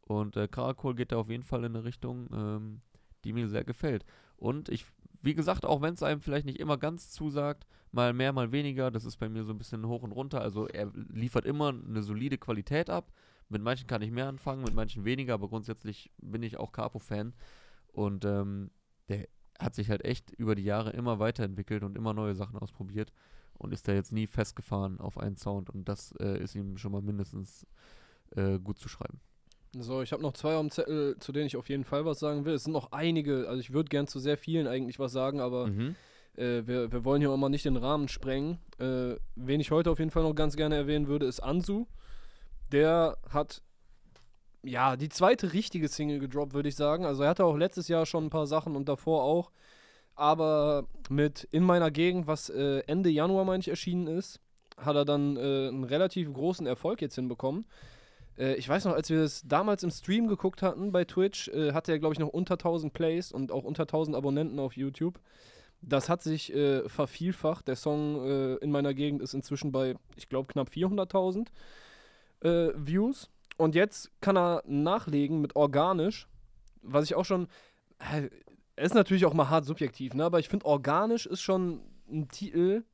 [0.00, 2.80] Und äh, Karakol geht da auf jeden Fall in eine Richtung, ähm,
[3.24, 4.04] die mir sehr gefällt.
[4.36, 4.86] Und ich,
[5.22, 8.90] wie gesagt, auch wenn es einem vielleicht nicht immer ganz zusagt, mal mehr, mal weniger,
[8.90, 10.40] das ist bei mir so ein bisschen hoch und runter.
[10.40, 13.12] Also er liefert immer eine solide Qualität ab.
[13.50, 17.34] Mit manchen kann ich mehr anfangen, mit manchen weniger, aber grundsätzlich bin ich auch Capo-Fan.
[17.92, 18.70] Und ähm,
[19.08, 23.12] der hat sich halt echt über die Jahre immer weiterentwickelt und immer neue Sachen ausprobiert
[23.58, 25.70] und ist da jetzt nie festgefahren auf einen Sound.
[25.70, 27.66] Und das äh, ist ihm schon mal mindestens
[28.36, 29.20] äh, gut zu schreiben.
[29.76, 32.44] So, ich habe noch zwei dem Zettel, zu denen ich auf jeden Fall was sagen
[32.44, 32.54] will.
[32.54, 35.66] Es sind noch einige, also ich würde gern zu sehr vielen eigentlich was sagen, aber
[35.66, 35.96] Mhm.
[36.36, 38.58] äh, wir, wir wollen hier auch mal nicht den Rahmen sprengen.
[38.78, 41.86] Äh, wen ich heute auf jeden Fall noch ganz gerne erwähnen würde, ist Ansu.
[42.70, 43.62] Der hat
[44.62, 47.04] ja die zweite richtige Single gedroppt, würde ich sagen.
[47.04, 49.50] Also er hatte auch letztes Jahr schon ein paar Sachen und davor auch.
[50.16, 54.40] Aber mit In meiner Gegend, was äh, Ende Januar, meine ich, erschienen ist,
[54.76, 57.66] hat er dann äh, einen relativ großen Erfolg jetzt hinbekommen.
[58.38, 61.72] Äh, ich weiß noch, als wir das damals im Stream geguckt hatten bei Twitch, äh,
[61.72, 65.20] hatte er, glaube ich, noch unter 1000 Plays und auch unter 1000 Abonnenten auf YouTube.
[65.80, 67.68] Das hat sich äh, vervielfacht.
[67.68, 71.48] Der Song äh, in meiner Gegend ist inzwischen bei, ich glaube, knapp 400.000
[72.40, 73.30] äh, Views.
[73.56, 76.28] Und jetzt kann er nachlegen mit organisch,
[76.82, 77.48] was ich auch schon.
[78.76, 80.24] Ist natürlich auch mal hart subjektiv, ne?
[80.24, 82.84] aber ich finde, organisch ist schon ein Titel,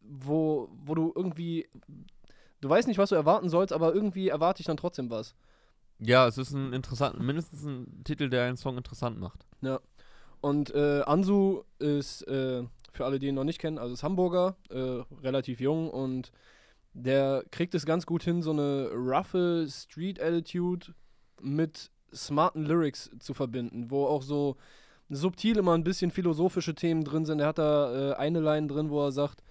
[0.00, 1.68] wo, wo du irgendwie.
[2.60, 5.34] Du weißt nicht, was du erwarten sollst, aber irgendwie erwarte ich dann trotzdem was.
[5.98, 9.46] Ja, es ist ein interessant, mindestens ein Titel, der einen Song interessant macht.
[10.40, 14.56] Und äh, Ansu ist, äh, für alle, die ihn noch nicht kennen, also ist Hamburger,
[14.70, 16.32] äh, relativ jung und
[16.92, 20.94] der kriegt es ganz gut hin, so eine roughe Street-Attitude
[21.40, 24.56] mit smarten Lyrics zu verbinden, wo auch so
[25.08, 27.40] subtil immer ein bisschen philosophische Themen drin sind.
[27.40, 29.42] Er hat da äh, eine Line drin, wo er sagt,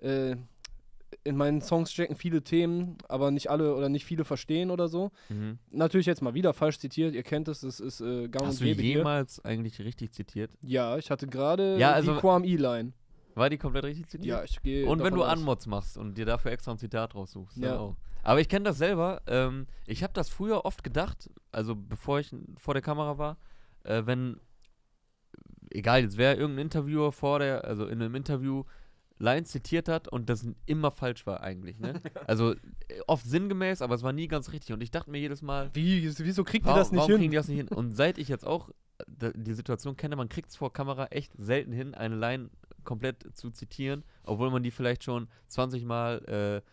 [0.00, 0.36] äh,
[1.24, 5.10] in meinen Songs stecken viele Themen, aber nicht alle oder nicht viele verstehen oder so.
[5.30, 5.58] Mhm.
[5.70, 8.60] Natürlich jetzt mal wieder falsch zitiert, ihr kennt es, das ist äh, gang Hast und
[8.60, 8.98] du gäbe hier.
[8.98, 10.50] jemals eigentlich richtig zitiert?
[10.62, 12.92] Ja, ich hatte gerade Ja, also- die Quam E-Line.
[13.34, 14.26] War die komplett richtig zitiert?
[14.38, 14.84] Ja, ich gehe.
[14.86, 15.30] Und wenn du aus.
[15.30, 17.56] Anmods machst und dir dafür extra ein Zitat raussuchst.
[17.56, 17.78] Ja.
[17.78, 17.96] auch.
[18.24, 19.22] Aber ich kenne das selber.
[19.28, 23.36] Ähm, ich habe das früher oft gedacht, also bevor ich vor der Kamera war,
[23.84, 24.40] äh, wenn,
[25.70, 28.64] egal, jetzt wäre irgendein Interviewer vor der, also in einem Interview
[29.18, 32.00] Lines zitiert hat und das immer falsch war eigentlich, ne?
[32.26, 32.56] Also äh,
[33.06, 34.72] oft sinngemäß, aber es war nie ganz richtig.
[34.72, 37.18] Und ich dachte mir jedes Mal, Wie, wieso kriegt ihr warum, das nicht warum hin?
[37.20, 37.68] kriegen die das nicht hin?
[37.76, 38.70] Und seit ich jetzt auch
[39.20, 42.50] äh, die Situation kenne, man kriegt es vor Kamera echt selten hin, eine Line
[42.84, 46.70] komplett zu zitieren, obwohl man die vielleicht schon 20 Mal äh,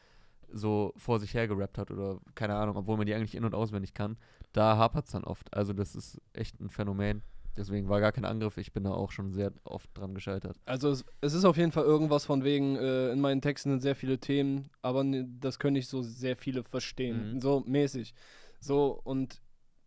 [0.53, 3.55] so vor sich her gerappt hat oder keine Ahnung, obwohl man die eigentlich in- und
[3.55, 4.17] auswendig kann.
[4.53, 5.53] Da hapert es dann oft.
[5.53, 7.23] Also das ist echt ein Phänomen.
[7.58, 8.58] Deswegen war gar kein Angriff.
[8.58, 10.58] Ich bin da auch schon sehr oft dran gescheitert.
[10.65, 13.82] Also es, es ist auf jeden Fall irgendwas von wegen, äh, in meinen Texten sind
[13.82, 17.36] sehr viele Themen, aber ne, das können nicht so sehr viele verstehen.
[17.36, 17.41] Mhm.
[17.41, 18.13] So mäßig.
[18.60, 19.41] So, und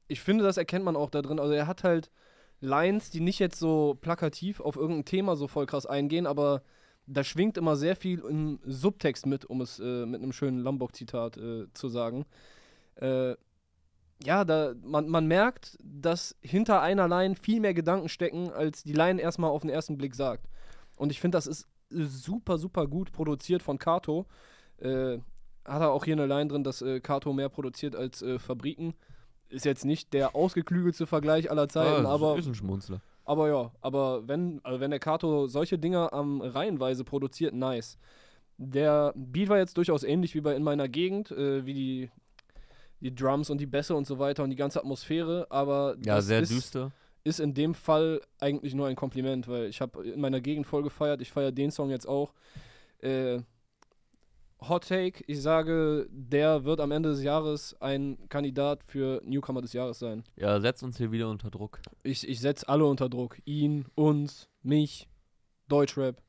[0.07, 1.39] ich finde, das erkennt man auch da drin.
[1.39, 2.11] Also er hat halt
[2.61, 6.63] Lines, die nicht jetzt so plakativ auf irgendein Thema so voll krass eingehen, aber
[7.07, 11.37] da schwingt immer sehr viel im Subtext mit, um es äh, mit einem schönen Lombok-Zitat
[11.37, 12.27] äh, zu sagen.
[12.97, 13.35] Äh,
[14.25, 18.93] ja, da, man, man merkt, dass hinter einer Line viel mehr Gedanken stecken, als die
[18.93, 20.49] Line erstmal auf den ersten Blick sagt.
[20.97, 24.27] Und ich finde, das ist super, super gut produziert von Kato.
[24.79, 25.19] Äh,
[25.65, 28.95] hat er auch hier eine Line drin, dass äh, Kato mehr produziert als äh, Fabriken.
[29.51, 33.01] Ist jetzt nicht der ausgeklügelte Vergleich aller Zeiten, Ah, aber, ist ein Schmunzler.
[33.25, 37.97] aber ja, aber wenn, also wenn der Kato solche Dinger am Reihenweise produziert, nice.
[38.59, 42.11] Der Beat war jetzt durchaus ähnlich wie bei In meiner Gegend, äh, wie die,
[43.01, 46.27] die Drums und die Bässe und so weiter und die ganze Atmosphäre, aber Ja, das
[46.27, 46.93] sehr ist, düster.
[47.25, 50.83] ist in dem Fall eigentlich nur ein Kompliment, weil ich habe in meiner Gegend voll
[50.83, 52.33] gefeiert, ich feiere den Song jetzt auch.
[53.01, 53.41] Äh,
[54.61, 59.73] Hot Take, ich sage, der wird am Ende des Jahres ein Kandidat für Newcomer des
[59.73, 60.25] Jahres sein.
[60.35, 61.81] Ja, setzt uns hier wieder unter Druck.
[62.03, 63.39] Ich, ich setze alle unter Druck.
[63.45, 65.09] Ihn, uns, mich,
[65.69, 66.21] Deutschrap.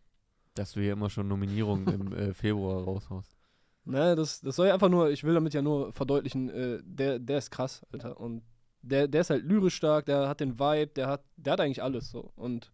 [0.54, 3.36] Dass du hier immer schon Nominierungen im äh, Februar raushaust.
[3.86, 7.20] Ne, das, das soll ja einfach nur, ich will damit ja nur verdeutlichen, äh, der,
[7.20, 8.20] der ist krass, Alter.
[8.20, 8.44] Und
[8.82, 11.82] der, der ist halt lyrisch stark, der hat den Vibe, der hat, der hat eigentlich
[11.84, 12.32] alles so.
[12.36, 12.72] Und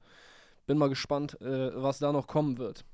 [0.65, 2.85] bin mal gespannt, äh, was da noch kommen wird.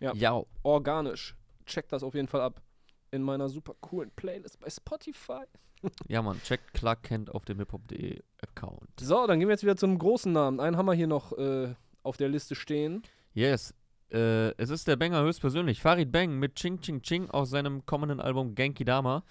[0.00, 0.14] Ja.
[0.14, 0.42] Ja.
[0.62, 1.36] Organisch.
[1.66, 2.62] Checkt das auf jeden Fall ab.
[3.10, 5.44] In meiner super coolen Playlist bei Spotify.
[6.08, 8.88] Ja, Mann, checkt Clark Kent auf dem hiphop.de Account.
[8.98, 10.58] So, dann gehen wir jetzt wieder zum großen Namen.
[10.58, 13.02] Einen haben wir hier noch äh, auf der Liste stehen.
[13.34, 13.74] Yes.
[14.10, 15.82] Äh, es ist der Banger höchstpersönlich.
[15.82, 19.24] Farid Bang mit Ching Ching Ching aus seinem kommenden Album Genki Dama.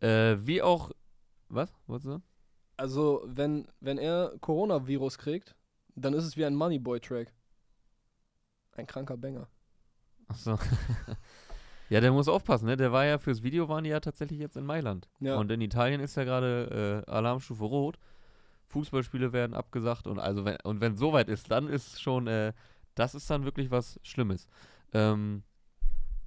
[0.00, 0.90] Äh, wie auch.
[1.48, 1.72] Was?
[1.86, 2.22] Du sagen?
[2.76, 5.56] Also, wenn, wenn er Coronavirus kriegt,
[5.96, 7.32] dann ist es wie ein Moneyboy-Track.
[8.76, 9.48] Ein kranker Banger.
[10.28, 10.58] Achso.
[11.88, 12.76] ja, der muss aufpassen, ne?
[12.76, 15.08] Der war ja fürs Video waren die ja tatsächlich jetzt in Mailand.
[15.20, 15.36] Ja.
[15.36, 17.98] Und in Italien ist ja gerade äh, Alarmstufe Rot.
[18.68, 22.52] Fußballspiele werden abgesagt und also wenn und wenn soweit ist, dann ist schon, äh,
[22.98, 24.48] das ist dann wirklich was Schlimmes.
[24.92, 25.42] Ähm,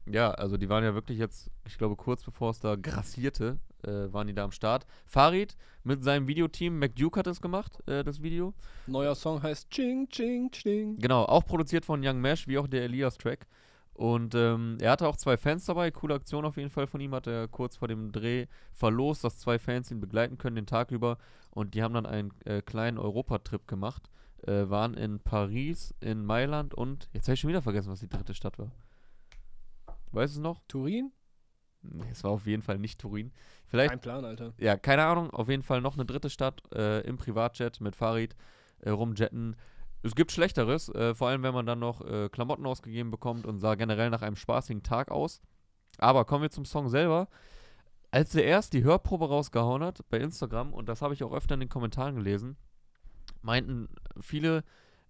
[0.09, 4.11] ja, also die waren ja wirklich jetzt, ich glaube, kurz bevor es da grassierte, äh,
[4.11, 4.85] waren die da am Start.
[5.05, 8.53] Farid mit seinem Videoteam, McDuke hat es gemacht, äh, das Video.
[8.87, 10.97] Neuer Song heißt Ching, Ching, Ching.
[10.97, 13.47] Genau, auch produziert von Young Mesh, wie auch der Elias-Track.
[13.93, 17.13] Und ähm, er hatte auch zwei Fans dabei, coole Aktion auf jeden Fall von ihm,
[17.13, 20.91] hat er kurz vor dem Dreh verlost, dass zwei Fans ihn begleiten können den Tag
[20.91, 21.17] über.
[21.51, 24.09] Und die haben dann einen äh, kleinen Europatrip gemacht,
[24.47, 28.09] äh, waren in Paris, in Mailand und, jetzt habe ich schon wieder vergessen, was die
[28.09, 28.71] dritte Stadt war.
[30.11, 30.61] Weißt du es noch?
[30.67, 31.11] Turin?
[31.83, 33.31] Nee, es war auf jeden Fall nicht Turin.
[33.65, 34.53] Vielleicht Kein Plan, Alter.
[34.57, 38.35] ja, keine Ahnung, auf jeden Fall noch eine dritte Stadt äh, im Privatjet mit Farid
[38.79, 39.55] äh, rumjetten.
[40.03, 43.59] Es gibt Schlechteres, äh, vor allem wenn man dann noch äh, Klamotten ausgegeben bekommt und
[43.59, 45.41] sah generell nach einem spaßigen Tag aus.
[45.97, 47.27] Aber kommen wir zum Song selber.
[48.09, 51.53] Als er erst die Hörprobe rausgehauen hat bei Instagram, und das habe ich auch öfter
[51.53, 52.57] in den Kommentaren gelesen,
[53.43, 54.63] meinten viele,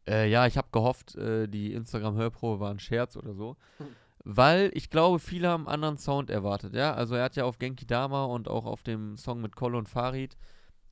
[0.07, 3.57] äh, ja, ich habe gehofft, äh, die Instagram-Hörprobe war ein Scherz oder so.
[4.23, 6.93] Weil ich glaube, viele haben einen anderen Sound erwartet, ja.
[6.93, 9.89] Also er hat ja auf Genki Dama und auch auf dem Song mit Kolle und
[9.89, 10.37] Farid,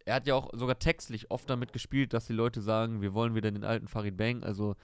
[0.06, 3.36] er hat ja auch sogar textlich oft damit gespielt, dass die Leute sagen, wir wollen
[3.36, 4.44] wieder den alten Farid Bang.
[4.44, 4.76] Also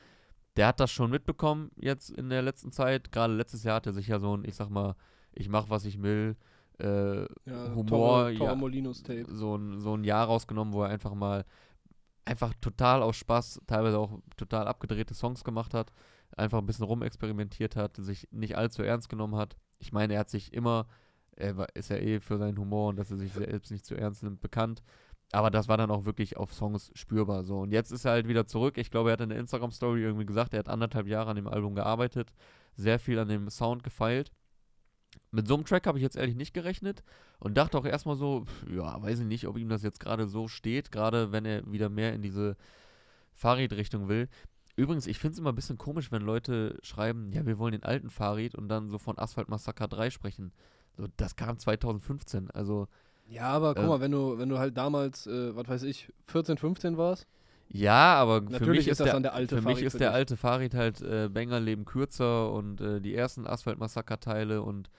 [0.56, 3.12] der hat das schon mitbekommen jetzt in der letzten Zeit.
[3.12, 4.96] Gerade letztes Jahr hat er sich ja so ein, ich sag mal,
[5.34, 6.36] ich mach was ich will,
[6.80, 8.38] äh, Ja, Humor, ja.
[8.38, 9.26] Torre Molinos Tape.
[9.28, 11.44] so ein, so ein Jahr rausgenommen, wo er einfach mal
[12.25, 15.91] einfach total aus Spaß, teilweise auch total abgedrehte Songs gemacht hat,
[16.35, 19.55] einfach ein bisschen rumexperimentiert hat, sich nicht allzu ernst genommen hat.
[19.79, 20.88] Ich meine, er hat sich immer,
[21.35, 23.95] er war, ist ja eh für seinen Humor und dass er sich selbst nicht zu
[23.95, 24.83] ernst nimmt, bekannt.
[25.31, 27.59] Aber das war dann auch wirklich auf Songs spürbar so.
[27.59, 28.77] Und jetzt ist er halt wieder zurück.
[28.77, 31.47] Ich glaube, er hat in der Instagram-Story irgendwie gesagt, er hat anderthalb Jahre an dem
[31.47, 32.31] Album gearbeitet,
[32.75, 34.31] sehr viel an dem Sound gefeilt.
[35.31, 37.03] Mit so einem Track habe ich jetzt ehrlich nicht gerechnet
[37.39, 40.47] und dachte auch erstmal so, ja, weiß ich nicht, ob ihm das jetzt gerade so
[40.47, 42.55] steht, gerade wenn er wieder mehr in diese
[43.33, 44.29] Farid-Richtung will.
[44.77, 47.83] Übrigens, ich finde es immer ein bisschen komisch, wenn Leute schreiben, ja, wir wollen den
[47.83, 50.51] alten Farid und dann so von Asphalt Massacre 3 sprechen.
[50.97, 52.88] So, das kam 2015, also
[53.25, 56.11] Ja, aber guck Äh, mal, wenn du, wenn du halt damals, äh, was weiß ich,
[56.27, 57.27] 14, 15 warst,
[57.67, 59.97] Ja, aber für Natürlich mich ist der, dann der alte für Farid mich ist für
[59.97, 64.89] der alte Farid halt äh, Banger leben kürzer und äh, die ersten Asphaltmassaker-Teile und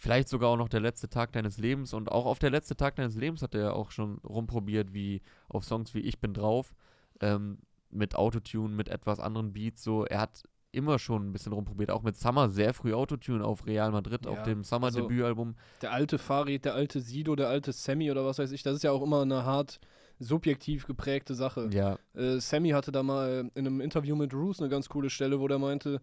[0.00, 2.96] vielleicht sogar auch noch der letzte Tag deines Lebens und auch auf der letzte Tag
[2.96, 6.74] deines Lebens hat er ja auch schon rumprobiert, wie auf Songs wie Ich bin drauf,
[7.20, 7.58] ähm,
[7.90, 12.02] mit Autotune, mit etwas anderen Beats, so, er hat immer schon ein bisschen rumprobiert, auch
[12.02, 15.54] mit Summer sehr früh Autotune auf Real Madrid, auf Ja, dem also- Summer-Debütalbum.
[15.82, 18.84] Der alte Farid, der alte Sido, der alte Sammy oder was weiß ich, das ist
[18.84, 19.80] ja auch immer eine hart
[20.18, 21.68] subjektiv geprägte Sache.
[21.72, 25.40] ja, Äh, Sammy hatte da mal in einem Interview mit Roos eine ganz coole Stelle,
[25.40, 26.00] wo der meinte,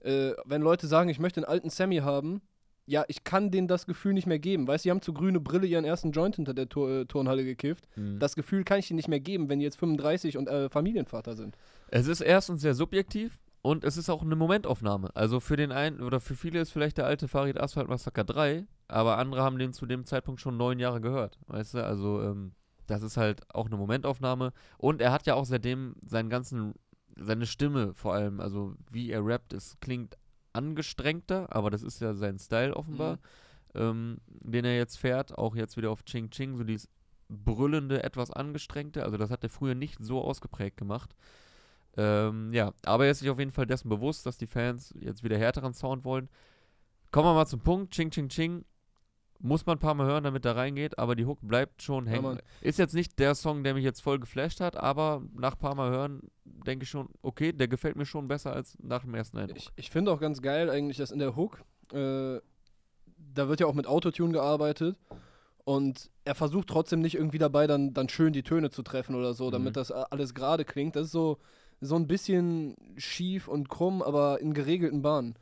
[0.00, 2.42] äh, wenn Leute sagen, ich möchte einen alten Sammy haben,
[2.86, 4.66] ja, ich kann denen das Gefühl nicht mehr geben.
[4.66, 7.44] Weißt du, die haben zu grüne Brille ihren ersten Joint hinter der Tor äh, Turnhalle
[7.44, 7.88] gekifft.
[7.96, 8.18] mhm.
[8.18, 11.34] Das Gefühl kann ich ihnen nicht mehr geben, wenn die jetzt 35 und äh, Familienvater
[11.34, 11.56] sind.
[11.88, 15.10] Es ist erstens sehr subjektiv und es ist auch eine Momentaufnahme.
[15.14, 18.66] Also für den einen oder für viele ist vielleicht der alte Farid Asphalt Massaker 3,
[18.86, 21.38] aber andere haben den zu dem Zeitpunkt schon neun Jahre gehört.
[21.48, 22.52] Weißt du, also ähm,
[22.86, 24.52] das ist halt auch eine Momentaufnahme.
[24.78, 26.74] Und er hat ja auch seitdem seinen ganzen,
[27.16, 30.16] seine Stimme vor allem, also wie er rappt, es klingt
[30.56, 33.18] angestrengter, aber das ist ja sein Style offenbar,
[33.74, 35.36] ähm, den er jetzt fährt.
[35.36, 36.88] Auch jetzt wieder auf Ching Ching, so dieses
[37.28, 39.04] brüllende, etwas angestrengte.
[39.04, 41.14] Also das hat er früher nicht so ausgeprägt gemacht.
[41.96, 45.24] Ähm, ja, aber er ist sich auf jeden Fall dessen bewusst, dass die Fans jetzt
[45.24, 46.28] wieder härteren Sound wollen.
[47.10, 47.94] Kommen wir mal zum Punkt.
[47.94, 48.64] Ching, ching, ching.
[49.38, 52.38] Muss man ein paar Mal hören, damit er reingeht, aber die Hook bleibt schon hängen.
[52.62, 55.74] Ist jetzt nicht der Song, der mich jetzt voll geflasht hat, aber nach ein paar
[55.74, 56.22] Mal hören
[56.66, 59.58] denke ich schon, okay, der gefällt mir schon besser als nach dem ersten Eindruck.
[59.58, 61.60] Ich, ich finde auch ganz geil eigentlich, dass in der Hook,
[61.92, 62.38] äh,
[63.34, 64.98] da wird ja auch mit Autotune gearbeitet
[65.64, 69.34] und er versucht trotzdem nicht irgendwie dabei dann, dann schön die Töne zu treffen oder
[69.34, 69.74] so, damit Mhm.
[69.74, 70.96] das alles gerade klingt.
[70.96, 71.38] Das ist so,
[71.80, 75.34] so ein bisschen schief und krumm, aber in geregelten Bahnen.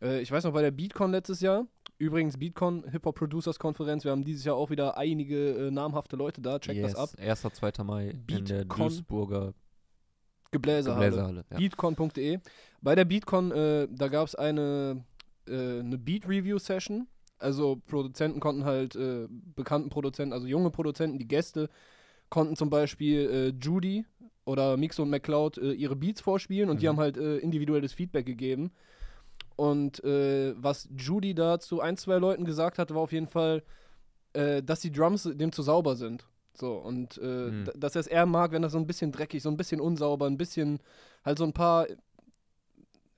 [0.00, 1.66] Äh, ich weiß noch, bei der Beatcon letztes Jahr,
[1.98, 6.40] übrigens Beatcon, Hip-Hop Producers Konferenz, wir haben dieses Jahr auch wieder einige äh, namhafte Leute
[6.40, 7.10] da, check das ab.
[7.18, 9.54] Erster, zweiter Mai in der Beatcon Duisburger
[10.52, 11.06] Gebläsehalle.
[11.06, 11.44] Gebläsehalle.
[11.50, 11.56] Ja.
[11.58, 12.38] Beatcon.de.
[12.80, 15.04] Bei der Beatcon, äh, da gab es eine,
[15.48, 17.08] äh, eine Beat-Review-Session.
[17.38, 21.68] Also Produzenten konnten halt, äh, bekannten Produzenten, also junge Produzenten, die Gäste,
[22.28, 24.04] konnten zum Beispiel äh, Judy
[24.44, 26.90] oder Mixo und McCloud äh, ihre Beats vorspielen und die Mhm.
[26.90, 28.70] haben halt äh, individuelles Feedback gegeben.
[29.56, 33.62] Und was Judy da zu ein, zwei Leuten gesagt hat, war auf jeden Fall,
[34.32, 36.26] dass die Drums dem zu sauber sind.
[36.54, 37.70] So, und äh, Mhm.
[37.74, 40.26] dass er es eher mag, wenn das so ein bisschen dreckig, so ein bisschen unsauber,
[40.26, 40.80] ein bisschen,
[41.24, 41.86] halt so ein paar,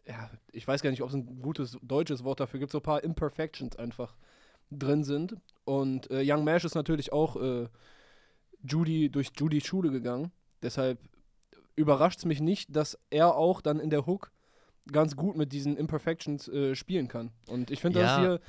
[0.06, 2.82] ja, ich weiß gar nicht, ob es ein gutes deutsches Wort dafür gibt, so ein
[2.82, 4.14] paar Imperfections einfach
[4.70, 5.36] drin sind.
[5.64, 7.68] Und äh, Young Mash ist natürlich auch äh,
[8.62, 10.30] Judy durch Judys Schule gegangen.
[10.62, 10.98] Deshalb
[11.76, 14.30] überrascht es mich nicht, dass er auch dann in der Hook
[14.92, 17.30] ganz gut mit diesen Imperfections äh, spielen kann.
[17.48, 18.40] Und ich finde das Ja, hier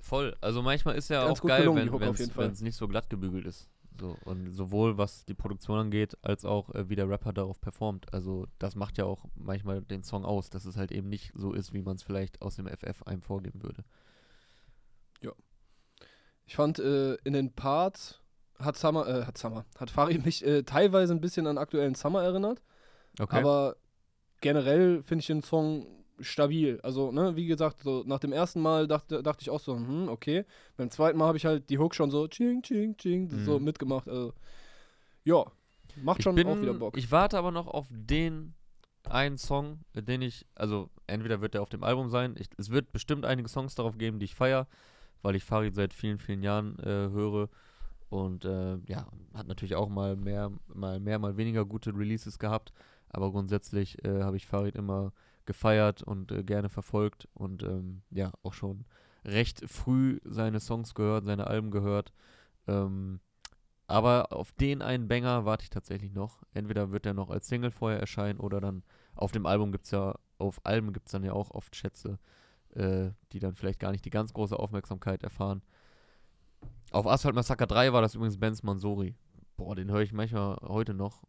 [0.00, 0.36] Voll.
[0.42, 1.90] Also manchmal ist ja auch geil, gelungen,
[2.36, 3.70] wenn es nicht so glatt gebügelt ist.
[4.00, 8.12] So, und sowohl was die Produktion angeht, als auch äh, wie der Rapper darauf performt.
[8.12, 11.52] Also das macht ja auch manchmal den Song aus, dass es halt eben nicht so
[11.52, 13.84] ist, wie man es vielleicht aus dem FF einem vorgeben würde.
[16.46, 18.20] Ich fand äh, in den Parts
[18.58, 22.22] hat Summer, äh, hat Summer, hat Farid mich äh, teilweise ein bisschen an aktuellen Summer
[22.22, 22.60] erinnert,
[23.18, 23.36] Okay.
[23.36, 23.76] aber
[24.40, 26.80] generell finde ich den Song stabil.
[26.82, 30.08] Also, ne, wie gesagt, so nach dem ersten Mal dachte, dachte ich auch so, hm,
[30.08, 30.44] okay.
[30.76, 33.64] Beim zweiten Mal habe ich halt die Hook schon so ching, ching, ching, so Mhm.
[33.64, 34.08] mitgemacht.
[34.08, 34.32] Also,
[35.24, 35.44] ja,
[36.02, 36.96] macht schon bin, auch wieder Bock.
[36.96, 38.54] Ich warte aber noch auf den
[39.08, 42.92] einen Song, den ich, also entweder wird der auf dem Album sein, ich, es wird
[42.92, 44.66] bestimmt einige Songs darauf geben, die ich feiere,
[45.22, 47.48] weil ich Farid seit vielen, vielen Jahren äh, höre
[48.08, 52.72] und äh, ja, hat natürlich auch mal mehr, mal mehr, mal weniger gute Releases gehabt,
[53.10, 55.12] aber grundsätzlich äh, habe ich Farid immer
[55.46, 58.84] gefeiert und äh, gerne verfolgt und ähm, ja, auch schon
[59.24, 62.12] recht früh seine Songs gehört, seine Alben gehört.
[62.66, 63.20] Ähm,
[63.86, 66.42] aber auf den einen Banger warte ich tatsächlich noch.
[66.52, 68.82] Entweder wird er noch als Single vorher erscheinen oder dann
[69.14, 72.18] auf dem Album gibt es ja, auf Alben gibt es dann ja auch oft Schätze,
[72.74, 75.62] äh, die dann vielleicht gar nicht die ganz große Aufmerksamkeit erfahren.
[76.90, 79.14] Auf Asphalt Massacre 3 war das übrigens Benz Mansori.
[79.56, 81.22] Boah, den höre ich manchmal heute noch.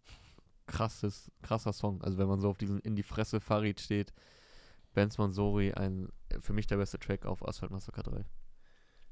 [0.68, 2.02] Krasses, krasser Song.
[2.02, 4.14] Also wenn man so auf diesen In die Fresse Farid steht,
[4.94, 8.26] Benz Mansori, ein für mich der beste Track auf Asphalt Massacre 3.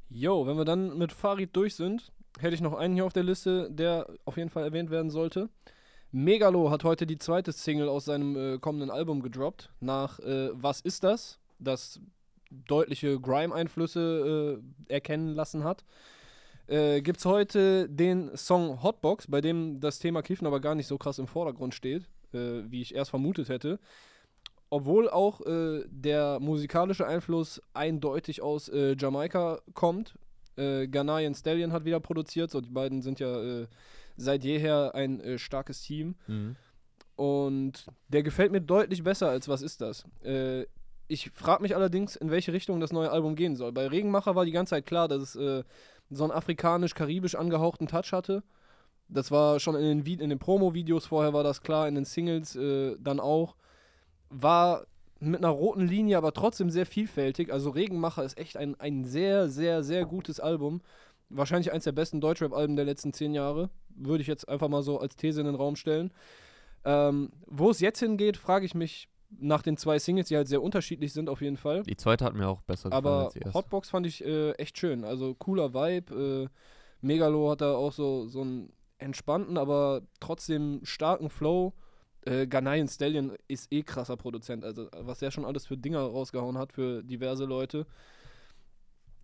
[0.10, 3.24] Jo, wenn wir dann mit Farid durch sind, hätte ich noch einen hier auf der
[3.24, 5.50] Liste, der auf jeden Fall erwähnt werden sollte.
[6.12, 9.72] Megalo hat heute die zweite Single aus seinem äh, kommenden Album gedroppt.
[9.80, 11.40] Nach äh, Was ist das?
[11.58, 12.00] Das
[12.52, 15.84] deutliche Grime-Einflüsse äh, erkennen lassen hat.
[16.74, 20.88] Äh, Gibt es heute den Song Hotbox, bei dem das Thema Kiffen aber gar nicht
[20.88, 23.80] so krass im Vordergrund steht, äh, wie ich erst vermutet hätte.
[24.72, 30.16] Obwohl auch äh, der musikalische Einfluss eindeutig aus äh, Jamaika kommt.
[30.56, 33.68] Äh, Ghanaian Stallion hat wieder produziert, so die beiden sind ja äh,
[34.18, 36.16] seit jeher ein äh, starkes Team.
[36.26, 36.56] Mhm.
[37.16, 40.06] Und der gefällt mir deutlich besser als Was ist das?
[40.24, 40.66] Äh,
[41.08, 43.72] ich frage mich allerdings, in welche Richtung das neue Album gehen soll.
[43.72, 45.66] Bei Regenmacher war die ganze Zeit klar, dass es
[46.16, 48.44] so einen afrikanisch-karibisch angehauchten Touch hatte.
[49.08, 52.56] Das war schon in den, in den Promo-Videos vorher war das klar, in den Singles
[52.56, 53.56] äh, dann auch.
[54.30, 54.86] War
[55.20, 57.52] mit einer roten Linie, aber trotzdem sehr vielfältig.
[57.52, 60.82] Also Regenmacher ist echt ein, ein sehr, sehr, sehr gutes Album.
[61.30, 63.70] Wahrscheinlich eins der besten Deutschrap-Alben der letzten zehn Jahre.
[63.90, 66.12] Würde ich jetzt einfach mal so als These in den Raum stellen.
[66.86, 69.08] Ähm, wo es jetzt hingeht, frage ich mich
[69.40, 71.84] nach den zwei Singles, die halt sehr unterschiedlich sind auf jeden Fall.
[71.84, 73.54] Die zweite hat mir auch besser gefallen Aber als die erste.
[73.54, 75.04] Hotbox fand ich äh, echt schön.
[75.04, 76.50] Also cooler Vibe.
[76.50, 76.50] Äh,
[77.02, 81.74] Megalo hat da auch so, so einen entspannten, aber trotzdem starken Flow.
[82.26, 84.64] Äh, Ghanaian Stallion ist eh krasser Produzent.
[84.64, 87.86] Also was der schon alles für Dinger rausgehauen hat für diverse Leute.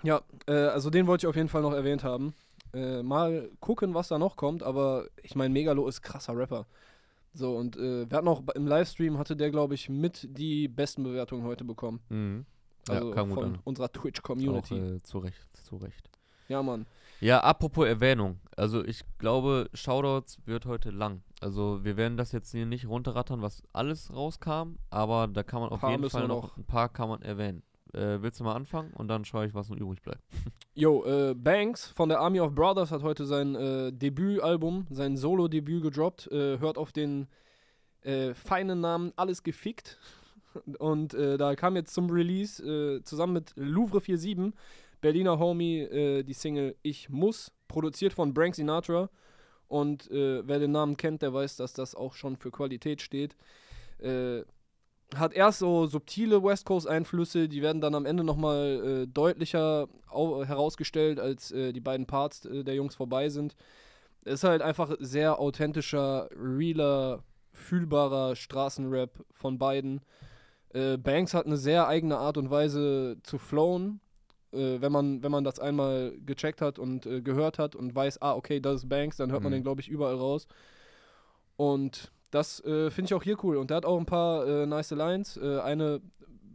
[0.04, 2.34] Ja, äh, also den wollte ich auf jeden Fall noch erwähnt haben.
[2.74, 6.68] Äh, mal gucken, was da noch kommt, aber ich meine, Megalo ist krasser Rapper.
[7.34, 11.04] So, und äh, wir hatten auch im Livestream, hatte der, glaube ich, mit die besten
[11.04, 12.00] Bewertungen heute bekommen.
[12.10, 12.46] Mhm.
[12.88, 13.60] Also ja, kam von an.
[13.64, 14.76] unserer Twitch-Community.
[14.76, 16.10] äh, zu Recht, zu Recht.
[16.48, 16.86] Ja, Mann.
[17.22, 18.40] Ja, apropos Erwähnung.
[18.56, 21.22] Also ich glaube, Shoutouts wird heute lang.
[21.42, 25.70] Also wir werden das jetzt hier nicht runterrattern, was alles rauskam, aber da kann man
[25.70, 26.58] auf jeden Fall noch, noch.
[26.58, 27.62] ein paar kann man erwähnen.
[27.94, 30.22] Äh, willst du mal anfangen und dann schaue ich, was noch übrig bleibt.
[30.76, 35.82] Yo, äh, Banks von der Army of Brothers hat heute sein äh, Debütalbum, sein Solo-Debüt
[35.82, 36.28] gedroppt.
[36.28, 37.28] Äh, hört auf den
[38.02, 39.98] äh, feinen Namen Alles gefickt.
[40.78, 44.54] Und äh, da kam jetzt zum Release zusammen mit Louvre 47,
[45.02, 49.10] Berliner Homie, die Single Ich Muss, produziert von Brank Sinatra.
[49.68, 53.38] Und wer den Namen kennt, der weiß, dass das auch schon für Qualität steht.
[55.16, 60.44] Hat erst so subtile West Coast-Einflüsse, die werden dann am Ende nochmal äh, deutlicher au
[60.46, 63.56] herausgestellt, als äh, die beiden Parts äh, der Jungs vorbei sind.
[64.24, 70.02] Es ist halt einfach sehr authentischer, realer, fühlbarer Straßenrap von beiden.
[70.74, 74.02] Äh, Banks hat eine sehr eigene Art und Weise zu flowen,
[74.52, 78.22] äh, wenn, man, wenn man das einmal gecheckt hat und äh, gehört hat und weiß,
[78.22, 79.58] ah, okay, das ist Banks, dann hört man Mhm.
[79.58, 80.48] den, glaube ich, überall raus.
[81.56, 83.58] Und das äh, finde ich auch hier cool.
[83.58, 85.38] Und der hat auch ein paar äh, nice Lines.
[85.38, 86.02] Äh, eine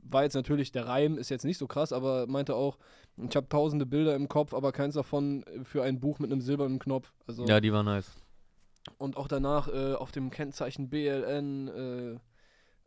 [0.03, 2.79] war jetzt natürlich, der Reim ist jetzt nicht so krass, aber meinte auch,
[3.17, 6.79] ich habe tausende Bilder im Kopf, aber keins davon für ein Buch mit einem silbernen
[6.79, 7.13] Knopf.
[7.27, 8.11] Also Ja, die war nice.
[8.99, 11.69] und auch danach äh, auf dem Kennzeichen BLN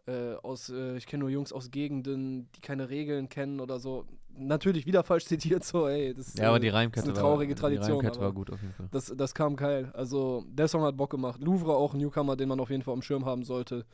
[0.07, 3.79] äh, äh, aus, äh, ich kenne nur Jungs aus Gegenden, die keine Regeln kennen oder
[3.79, 4.05] so.
[4.39, 6.13] Natürlich wieder falsch zitiert, so, ey.
[6.13, 8.61] Das, Ja, aber äh, die Reimkette eine war, traurige Die Tradition, Reimkette war gut auf
[8.61, 8.87] jeden Fall.
[8.91, 9.91] das, das kam geil.
[9.93, 11.41] Also, der Song hat Bock gemacht.
[11.41, 13.85] Louvre auch ein Newcomer, den man auf jeden Fall am Schirm haben sollte.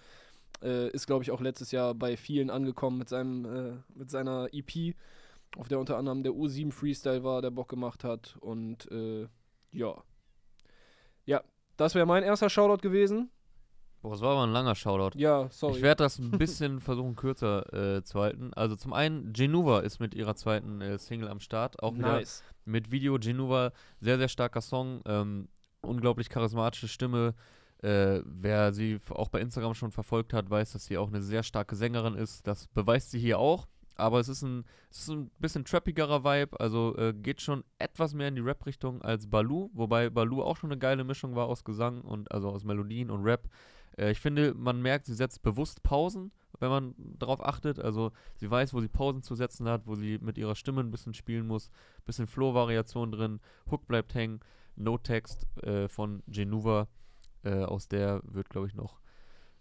[0.61, 4.47] Äh, ist, glaube ich, auch letztes Jahr bei vielen angekommen mit, seinem, äh, mit seiner
[4.51, 4.95] EP,
[5.57, 8.35] auf der unter anderem der U7 Freestyle war, der Bock gemacht hat.
[8.39, 9.27] Und äh,
[9.71, 10.03] ja.
[11.25, 11.41] Ja,
[11.77, 13.29] das wäre mein erster Shoutout gewesen.
[14.03, 15.17] Boah, das war aber ein langer Shoutout.
[15.17, 15.77] Ja, sorry.
[15.77, 18.53] Ich werde das ein bisschen versuchen kürzer äh, zu halten.
[18.53, 21.81] Also zum einen, Genuva ist mit ihrer zweiten äh, Single am Start.
[21.81, 22.43] Auch wieder nice.
[22.65, 23.17] mit Video.
[23.17, 25.01] Genuva, sehr, sehr starker Song.
[25.05, 25.47] Ähm,
[25.79, 27.33] unglaublich charismatische Stimme.
[27.81, 31.43] Äh, wer sie auch bei Instagram schon verfolgt hat, weiß, dass sie auch eine sehr
[31.43, 32.45] starke Sängerin ist.
[32.45, 33.67] Das beweist sie hier auch.
[33.95, 36.59] Aber es ist ein, es ist ein bisschen trappigerer Vibe.
[36.59, 39.69] Also äh, geht schon etwas mehr in die Rap-Richtung als Balu.
[39.71, 43.23] Wobei Balu auch schon eine geile Mischung war aus Gesang und also aus Melodien und
[43.23, 43.47] Rap.
[43.97, 47.79] Äh, ich finde, man merkt, sie setzt bewusst Pausen, wenn man darauf achtet.
[47.79, 50.91] Also sie weiß, wo sie Pausen zu setzen hat, wo sie mit ihrer Stimme ein
[50.91, 51.69] bisschen spielen muss.
[52.05, 53.39] Bisschen Flow-Variation drin.
[53.69, 54.39] Hook bleibt hängen.
[54.75, 56.87] No-Text äh, von Genuva.
[57.43, 59.01] Äh, aus der wird, glaube ich, noch.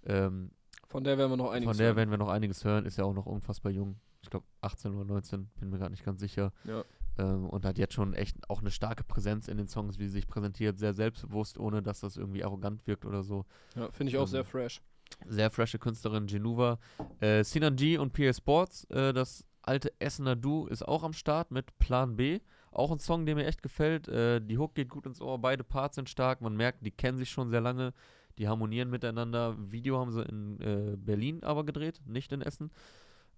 [0.04, 0.52] Ähm,
[0.88, 1.96] Von der werden wir noch einiges von der hören.
[1.96, 2.86] werden wir noch einiges hören.
[2.86, 3.96] Ist ja auch noch unfassbar jung.
[4.22, 6.52] Ich glaube 18 oder 19, bin mir gerade nicht ganz sicher.
[6.64, 6.84] Ja.
[7.18, 10.12] Ähm, und hat jetzt schon echt auch eine starke Präsenz in den Songs, wie sie
[10.12, 10.78] sich präsentiert.
[10.78, 13.44] Sehr selbstbewusst, ohne dass das irgendwie arrogant wirkt oder so.
[13.76, 14.80] Ja, finde ich auch Ähm, sehr fresh.
[15.28, 16.78] Sehr frische Künstlerin Genuva.
[17.20, 21.50] Äh, Sinan G und PA Sports, äh, das alte Essener Du, ist auch am Start
[21.50, 22.40] mit Plan B.
[22.72, 24.08] Auch ein Song, der mir echt gefällt.
[24.08, 26.40] Äh, die Hook geht gut ins Ohr, beide Parts sind stark.
[26.40, 27.92] Man merkt, die kennen sich schon sehr lange.
[28.38, 29.54] Die harmonieren miteinander.
[29.70, 32.70] Video haben sie in äh, Berlin aber gedreht, nicht in Essen.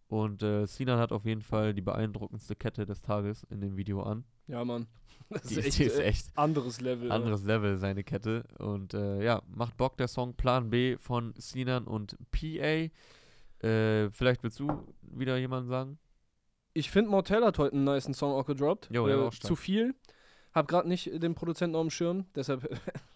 [0.08, 4.02] Und äh, Sinan hat auf jeden Fall die beeindruckendste Kette des Tages in dem Video
[4.02, 4.24] an.
[4.46, 4.86] Ja, Mann.
[5.30, 7.10] Das Die ist echt, die ist äh, echt anderes Level.
[7.10, 8.44] anderes Level, seine Kette.
[8.58, 12.90] Und äh, ja, macht Bock der Song Plan B von Sinan und PA.
[13.66, 14.68] Äh, vielleicht willst du
[15.00, 15.98] wieder jemanden sagen?
[16.74, 18.90] Ich finde, Mortel hat heute einen niceen Song auch gedroppt.
[18.92, 19.48] Jo, der war äh, auch stark.
[19.48, 19.94] zu viel.
[20.52, 22.68] Hab gerade nicht den Produzenten auf dem Schirm, deshalb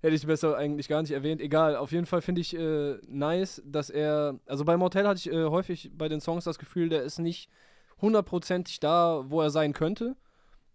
[0.00, 1.40] hätte ich besser eigentlich gar nicht erwähnt.
[1.40, 4.38] Egal, auf jeden Fall finde ich äh, nice, dass er.
[4.46, 7.48] Also bei Mortel hatte ich äh, häufig bei den Songs das Gefühl, der ist nicht
[8.00, 10.16] hundertprozentig da, wo er sein könnte.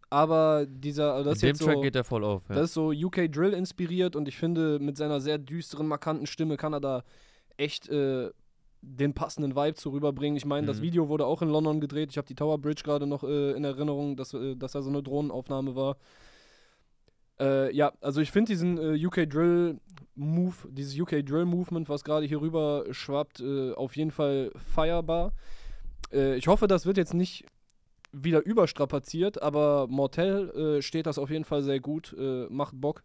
[0.09, 2.43] aber dieser, also das ist dem Track so, geht der voll auf.
[2.49, 2.55] Ja.
[2.55, 6.57] das ist so UK Drill inspiriert und ich finde, mit seiner sehr düsteren, markanten Stimme
[6.57, 7.03] kann er da
[7.57, 8.30] echt äh,
[8.82, 10.38] den passenden Vibe zu rüberbringen.
[10.38, 10.84] Ich meine, das Mhm.
[10.84, 12.11] Video wurde auch in London gedreht.
[12.11, 14.89] Ich habe die Tower Bridge gerade noch äh, in Erinnerung, dass, äh, dass da so
[14.91, 15.97] eine Drohnenaufnahme war.
[17.39, 19.79] Äh, ja, also ich finde diesen äh, UK Drill
[20.15, 25.33] Move, dieses UK Drill Movement, was gerade hier rüber schwappt, äh, auf jeden Fall feierbar.
[26.11, 27.45] Äh, ich hoffe, das wird jetzt nicht
[28.13, 33.03] wieder überstrapaziert, aber Mortel äh, steht das auf jeden Fall sehr gut, äh, macht Bock.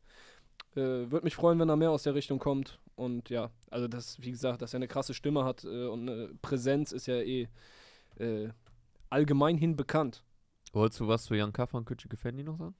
[0.74, 2.78] Würde mich freuen, wenn da mehr aus der Richtung kommt.
[2.94, 6.92] Und ja, also das, wie gesagt, dass er eine krasse Stimme hat und eine Präsenz
[6.92, 7.48] ist ja eh
[8.20, 8.50] äh,
[9.08, 10.22] allgemeinhin bekannt.
[10.72, 12.76] Wolltest du was zu Young Kaffer und Küche Fendi noch sagen?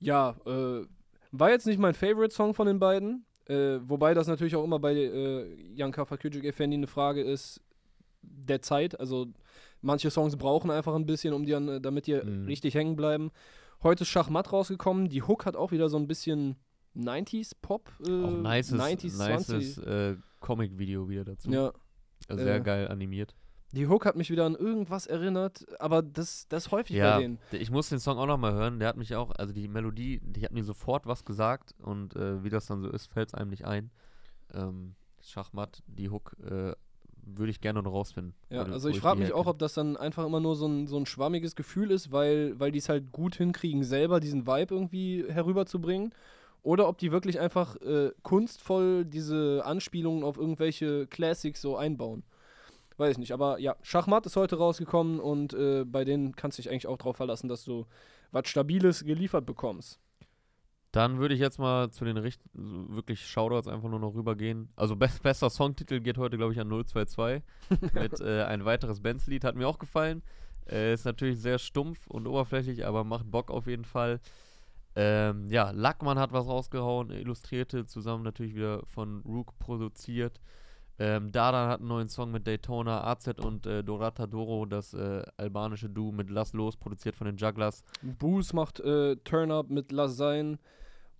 [0.00, 0.84] Ja, äh,
[1.32, 3.24] war jetzt nicht mein Favorite-Song von den beiden.
[3.46, 7.60] Äh, wobei das natürlich auch immer bei äh, Janka Fakücük Efendi eine Frage ist
[8.22, 8.98] der Zeit.
[8.98, 9.26] Also
[9.82, 12.46] manche Songs brauchen einfach ein bisschen, um die an, damit die Mhm.
[12.46, 13.30] richtig hängen bleiben.
[13.82, 15.08] Heute ist Schachmatt rausgekommen.
[15.08, 16.56] Die Hook hat auch wieder so ein bisschen
[16.94, 17.92] 90s Pop.
[18.04, 21.50] Äh, Auch nices, 90s, nices äh, Comic-Video wieder dazu.
[21.50, 21.72] Ja,
[22.28, 23.34] Also sehr äh, geil animiert.
[23.72, 27.38] Die Hook hat mich wieder an irgendwas erinnert, aber das, das häufig Ja, bei denen.
[27.52, 28.78] ich muss den Song auch nochmal hören.
[28.78, 32.42] Der hat mich auch, also die Melodie, die hat mir sofort was gesagt und äh,
[32.44, 33.90] wie das dann so ist, fällt es einem nicht ein.
[34.54, 36.72] Ähm, Schachmatt, die Hook, äh,
[37.28, 38.34] würde ich gerne noch rausfinden.
[38.50, 40.86] Ja, wo- also ich frage mich auch, ob das dann einfach immer nur so ein,
[40.86, 44.74] so ein schwammiges Gefühl ist, weil, weil die es halt gut hinkriegen, selber diesen Vibe
[44.74, 46.14] irgendwie herüberzubringen.
[46.62, 52.22] Oder ob die wirklich einfach äh, kunstvoll diese Anspielungen auf irgendwelche Classics so einbauen.
[52.96, 56.62] Weiß ich nicht, aber ja, Schachmatt ist heute rausgekommen und äh, bei denen kannst du
[56.62, 57.86] dich eigentlich auch drauf verlassen, dass du
[58.32, 60.00] was Stabiles geliefert bekommst.
[60.92, 64.70] Dann würde ich jetzt mal zu den richt wirklich Shoutouts einfach nur noch rübergehen.
[64.76, 67.42] Also best bester Songtitel geht heute, glaube ich, an 022
[67.92, 69.44] mit äh, ein weiteres Bands-Lied.
[69.44, 70.22] Hat mir auch gefallen.
[70.66, 74.20] Äh, ist natürlich sehr stumpf und oberflächlich, aber macht Bock auf jeden Fall.
[74.94, 80.40] Ähm, ja, Lackmann hat was rausgehauen, Illustrierte, zusammen natürlich wieder von Rook produziert.
[80.98, 85.22] Ähm, Dadan hat einen neuen Song mit Daytona, AZ und äh, Dorata Doro, das äh,
[85.36, 87.84] albanische Duo mit Lass Los, produziert von den Jugglers.
[88.02, 90.58] Boost macht äh, Turn Up mit Lass Sein.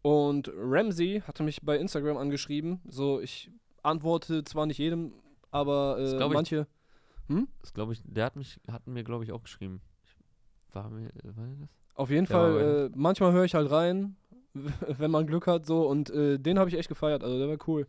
[0.03, 2.81] Und Ramsey hatte mich bei Instagram angeschrieben.
[2.89, 3.51] So, ich
[3.83, 5.13] antworte zwar nicht jedem,
[5.51, 6.67] aber Das äh, ich- manche.
[7.61, 9.81] Das glaube ich, der hat mich, hat mir, glaube ich, auch geschrieben.
[10.05, 11.69] Ich, war mir, äh, war der das?
[11.97, 14.17] Auf jeden aber Fall, äh, manchmal höre ich halt rein,
[14.55, 15.89] wenn man Glück hat, so.
[15.89, 17.25] Und äh, den habe ich echt gefeiert.
[17.25, 17.87] Also, der war cool.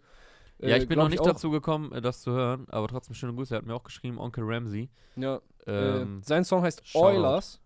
[0.59, 3.33] Ja, Äh, ich bin noch nicht dazu gekommen, äh, das zu hören, aber trotzdem schöne
[3.33, 3.53] Grüße.
[3.55, 4.89] Er hat mir auch geschrieben, Onkel Ramsey.
[5.15, 7.05] Ja, Ähm, äh, sein Song heißt Shoutout.
[7.17, 7.59] Oilers,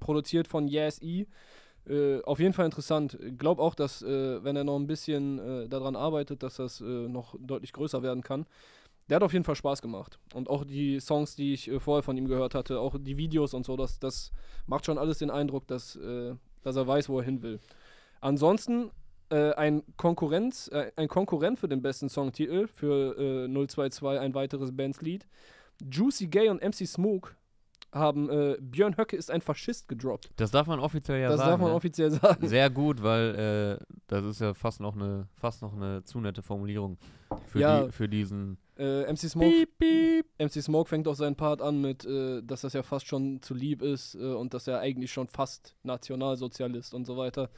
[0.00, 1.26] produziert von Yes E.
[1.88, 3.18] Äh, auf jeden Fall interessant.
[3.38, 7.34] Glaub auch, dass, äh, wenn er noch ein bisschen äh, daran arbeitet, dass das noch
[7.40, 8.46] deutlich größer werden kann.
[9.08, 10.18] Der hat auf jeden Fall Spaß gemacht.
[10.32, 13.66] Und auch die Songs, die ich vorher von ihm gehört hatte, auch die Videos und
[13.66, 14.30] so, das, das
[14.66, 15.98] macht schon alles den Eindruck, dass,
[16.62, 17.58] dass er weiß, wo er hin will.
[18.20, 18.90] Ansonsten
[19.32, 23.16] äh, ein, Konkurrenz, äh, ein Konkurrent für den besten Songtitel für
[23.48, 25.26] äh, 022, ein weiteres Bandslied.
[25.90, 27.30] Juicy Gay und MC Smoke
[27.92, 30.30] haben äh, Björn Höcke ist ein Faschist gedroppt.
[30.36, 31.50] das darf man offiziell ja das sagen.
[31.50, 31.74] darf man ne?
[31.76, 32.46] offiziell sagen.
[32.48, 36.40] Sehr gut, weil äh, das ist ja fast noch eine, fast noch eine zu nette
[36.42, 36.96] Formulierung
[37.48, 37.84] für, Ja.
[37.84, 38.56] die, für diesen.
[38.78, 39.66] Äh, MC, Smoke,
[40.38, 43.52] MC Smoke fängt auch seinen Part an mit, äh, dass das ja fast schon zu
[43.54, 47.50] lieb ist äh, und dass er eigentlich schon fast Nationalsozialist und so weiter.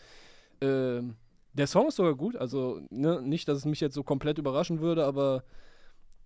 [0.61, 1.15] Ähm,
[1.55, 4.81] der Song ist sogar gut, also ne, nicht, dass es mich jetzt so komplett überraschen
[4.81, 5.45] würde, aber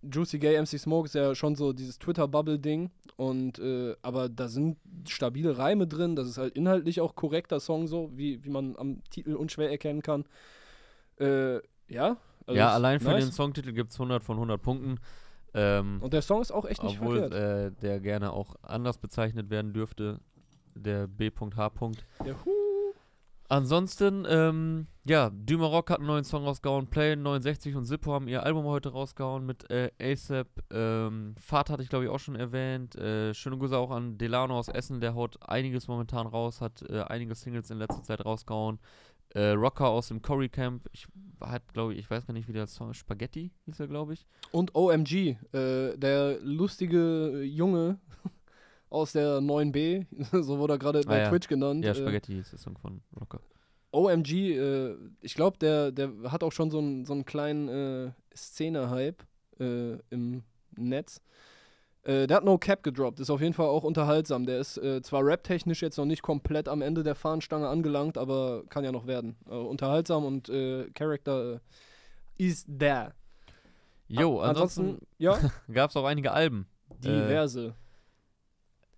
[0.03, 4.79] Juicy Gay MC Smoke ist ja schon so dieses Twitter-Bubble-Ding und äh, aber da sind
[5.07, 9.03] stabile Reime drin, das ist halt inhaltlich auch korrekter Song so, wie, wie man am
[9.11, 10.25] Titel unschwer erkennen kann.
[11.19, 11.57] Äh,
[11.89, 12.17] ja.
[12.47, 13.25] also ja, allein für nice.
[13.25, 14.99] den Songtitel gibt es 100 von 100 Punkten.
[15.55, 17.73] Ähm, Und der Song ist auch echt nicht obwohl verkehrt.
[17.73, 20.21] äh, der gerne auch anders bezeichnet werden dürfte.
[20.75, 21.71] Der B.H.
[22.25, 22.68] Der Hu
[23.51, 28.43] Ansonsten, ähm, ja, Dümerock hat einen neuen Song rausgehauen, Play 69 und Zippo haben ihr
[28.43, 30.49] Album heute rausgehauen mit äh, ASAP.
[30.71, 32.95] Ähm, Fahrt hatte ich glaube ich auch schon erwähnt.
[32.97, 37.01] Äh, schöne Grüße auch an Delano aus Essen, der haut einiges momentan raus, hat äh,
[37.09, 38.81] einige Singles in letzter Zeit rausgehauen.
[39.31, 41.07] Äh, Rocker aus dem Cory Camp, ich
[41.41, 44.27] hat glaube ich, ich weiß gar nicht wie der Song Spaghetti hieß er glaube ich.
[44.53, 47.99] Und OMG, äh, der lustige Junge
[48.91, 50.07] aus der 9b,
[50.43, 51.29] so wurde er gerade bei Ah, ja.
[51.31, 51.85] Twitch genannt.
[51.85, 53.41] Ja, äh, Spaghetti hieß der Song von Rocker.
[53.91, 58.11] OMG, äh, ich glaube, der, der hat auch schon so einen, so einen kleinen äh,
[58.37, 59.23] Szene-Hype
[59.61, 60.43] äh, im
[60.77, 61.21] Netz.
[62.03, 64.47] Äh, der hat No Cap gedroppt, ist auf jeden Fall auch unterhaltsam.
[64.47, 68.63] Der ist äh, zwar rap-technisch jetzt noch nicht komplett am Ende der Fahnenstange angelangt, aber
[68.69, 69.37] kann ja noch werden.
[69.47, 71.61] Unterhaltsam und äh, Character
[72.37, 73.13] is there.
[74.07, 75.39] Jo, A- ansonsten ja,
[75.73, 76.67] gab es auch einige Alben.
[77.03, 77.75] diverse.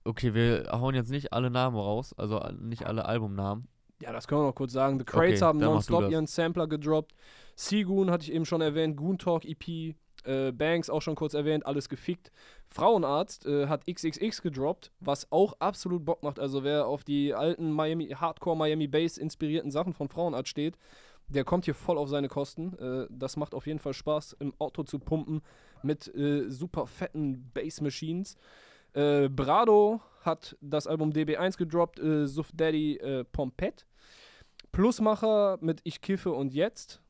[0.05, 3.69] Okay, wir hauen jetzt nicht alle Namen raus, also nicht alle Albumnamen.
[4.01, 4.99] Ja, das können wir noch kurz sagen.
[4.99, 7.15] The Crates Okay, haben nonstop ihren Sampler gedroppt.
[7.55, 8.97] Seagoon hatte ich eben schon erwähnt.
[8.97, 9.95] Goon Talk EP.
[10.25, 11.67] Äh, Banks auch schon kurz erwähnt.
[11.67, 12.31] Alles gefickt.
[12.69, 16.39] Frauenarzt äh, hat XXX gedroppt, was auch absolut Bock macht.
[16.39, 20.77] Also wer auf die alten Miami, Hardcore Miami Bass inspirierten Sachen von Frauenarzt steht,
[21.29, 22.77] der kommt hier voll auf seine Kosten.
[22.79, 25.43] Äh, das macht auf jeden Fall Spaß, im Auto zu pumpen
[25.83, 28.37] mit äh, super fetten Bass-Machines.
[28.93, 33.85] Äh, Brado hat das Album DB1 gedroppt, äh, Suf Daddy äh, Pompette.
[34.73, 37.01] Plusmacher mit Ich kiffe und jetzt.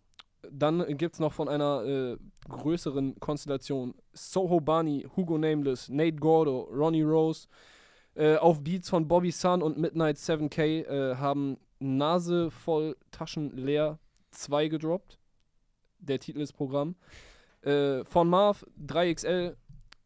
[0.50, 2.16] Dann gibt es noch von einer äh,
[2.48, 7.48] größeren Konstellation Soho Bunny, Hugo Nameless, Nate Gordo, Ronnie Rose.
[8.14, 13.98] Äh, auf Beats von Bobby Sun und Midnight 7K äh, haben Nase voll, Taschen leer
[14.30, 15.18] 2 gedroppt.
[15.98, 16.96] Der Titel ist Programm.
[17.62, 19.56] Äh, von Marv 3XL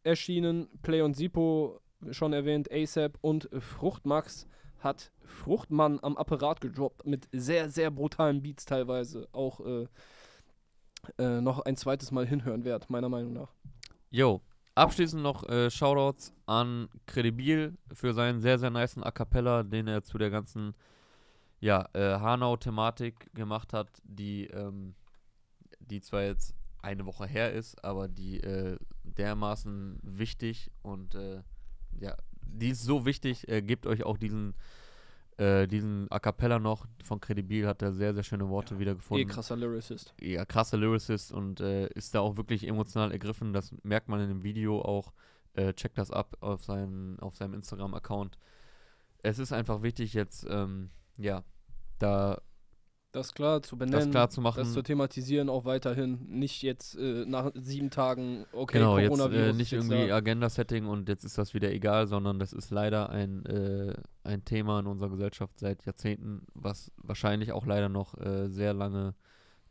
[0.04, 1.80] erschienen, Play und Sipo
[2.10, 4.46] schon erwähnt, ASAP und Fruchtmax
[4.78, 9.26] hat Fruchtmann am Apparat gedroppt mit sehr, sehr brutalen Beats teilweise.
[9.32, 9.86] Auch äh,
[11.18, 13.54] äh, noch ein zweites Mal hinhören wert, meiner Meinung nach.
[14.10, 14.42] Jo,
[14.74, 20.02] abschließend noch äh, Shoutouts an Credibil für seinen sehr, sehr niceen A Cappella, den er
[20.02, 20.74] zu der ganzen
[21.60, 24.94] ja, äh, Hanau-Thematik gemacht hat, die, ähm,
[25.80, 26.54] die zwar jetzt
[26.84, 31.42] eine Woche her ist, aber die äh, dermaßen wichtig und äh,
[31.98, 32.16] ja,
[32.46, 34.54] die ist so wichtig, äh, gebt euch auch diesen
[35.36, 39.28] äh, diesen A Cappella noch von Credibil hat er sehr, sehr schöne Worte Ja, wiedergefunden
[39.28, 40.14] Eh krasser Lyricist.
[40.20, 43.52] ja, krasser Lyricist und äh, ist da auch wirklich emotional ergriffen.
[43.52, 45.12] Das merkt man in dem Video auch.
[45.54, 48.38] Äh, checkt das ab auf, seinen, auf seinem Instagram-Account.
[49.22, 51.44] Es ist einfach wichtig, jetzt, ähm, ja,
[51.98, 52.40] da
[53.14, 54.58] Das klar zu benennen, das klar zu machen.
[54.58, 56.18] das zu thematisieren auch weiterhin.
[56.28, 60.16] Nicht jetzt äh, nach sieben Tagen, okay, genau, jetzt Coronavirus äh, nicht jetzt irgendwie da.
[60.16, 63.94] Agenda-Setting und jetzt ist das wieder egal, sondern das ist leider ein, äh,
[64.24, 69.14] ein Thema in unserer Gesellschaft seit Jahrzehnten, was wahrscheinlich auch leider noch äh, sehr lange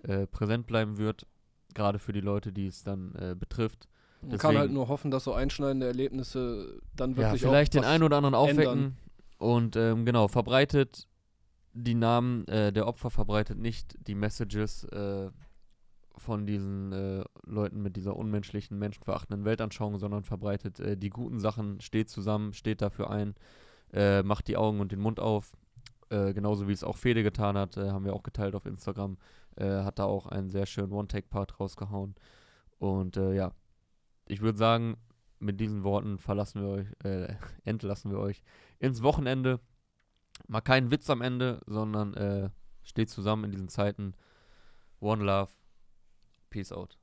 [0.04, 1.28] äh, präsent bleiben wird.
[1.74, 3.90] Gerade für die Leute, die es dann äh, betrifft.
[4.22, 7.82] Man kann halt deswegen- nur hoffen, dass so einschneidende Erlebnisse dann Ja, wirklich vielleicht auch
[7.82, 8.62] den einen oder anderen aufwecken.
[8.72, 8.98] ändern.
[9.38, 11.08] Und ähm, genau, verbreitet
[11.74, 15.30] die Namen äh, der Opfer, verbreitet nicht die Messages äh,
[16.18, 21.82] von diesen äh, Leuten mit dieser unmenschlichen, menschenverachtenden Weltanschauung, sondern verbreitet äh, die guten Sachen,
[21.82, 23.36] steht zusammen, steht dafür ein,
[23.92, 25.54] äh, macht die Augen und den Mund auf.
[26.10, 29.18] Äh, genauso wie es auch Fede getan hat, haben wir auch geteilt auf Instagram.
[29.56, 32.16] Hat da auch einen sehr schönen One-Take-Part rausgehauen.
[32.80, 33.52] Und ja,
[34.26, 34.98] ich würde sagen,
[35.38, 36.88] mit diesen Worten verlassen wir euch,
[37.64, 38.42] entlassen wir euch
[38.80, 39.60] ins Wochenende.
[40.48, 42.50] Mal kein Witz am Ende, sondern äh,
[42.84, 44.14] steht zusammen in diesen Zeiten.
[45.00, 45.52] One Love.
[46.50, 46.98] Peace out.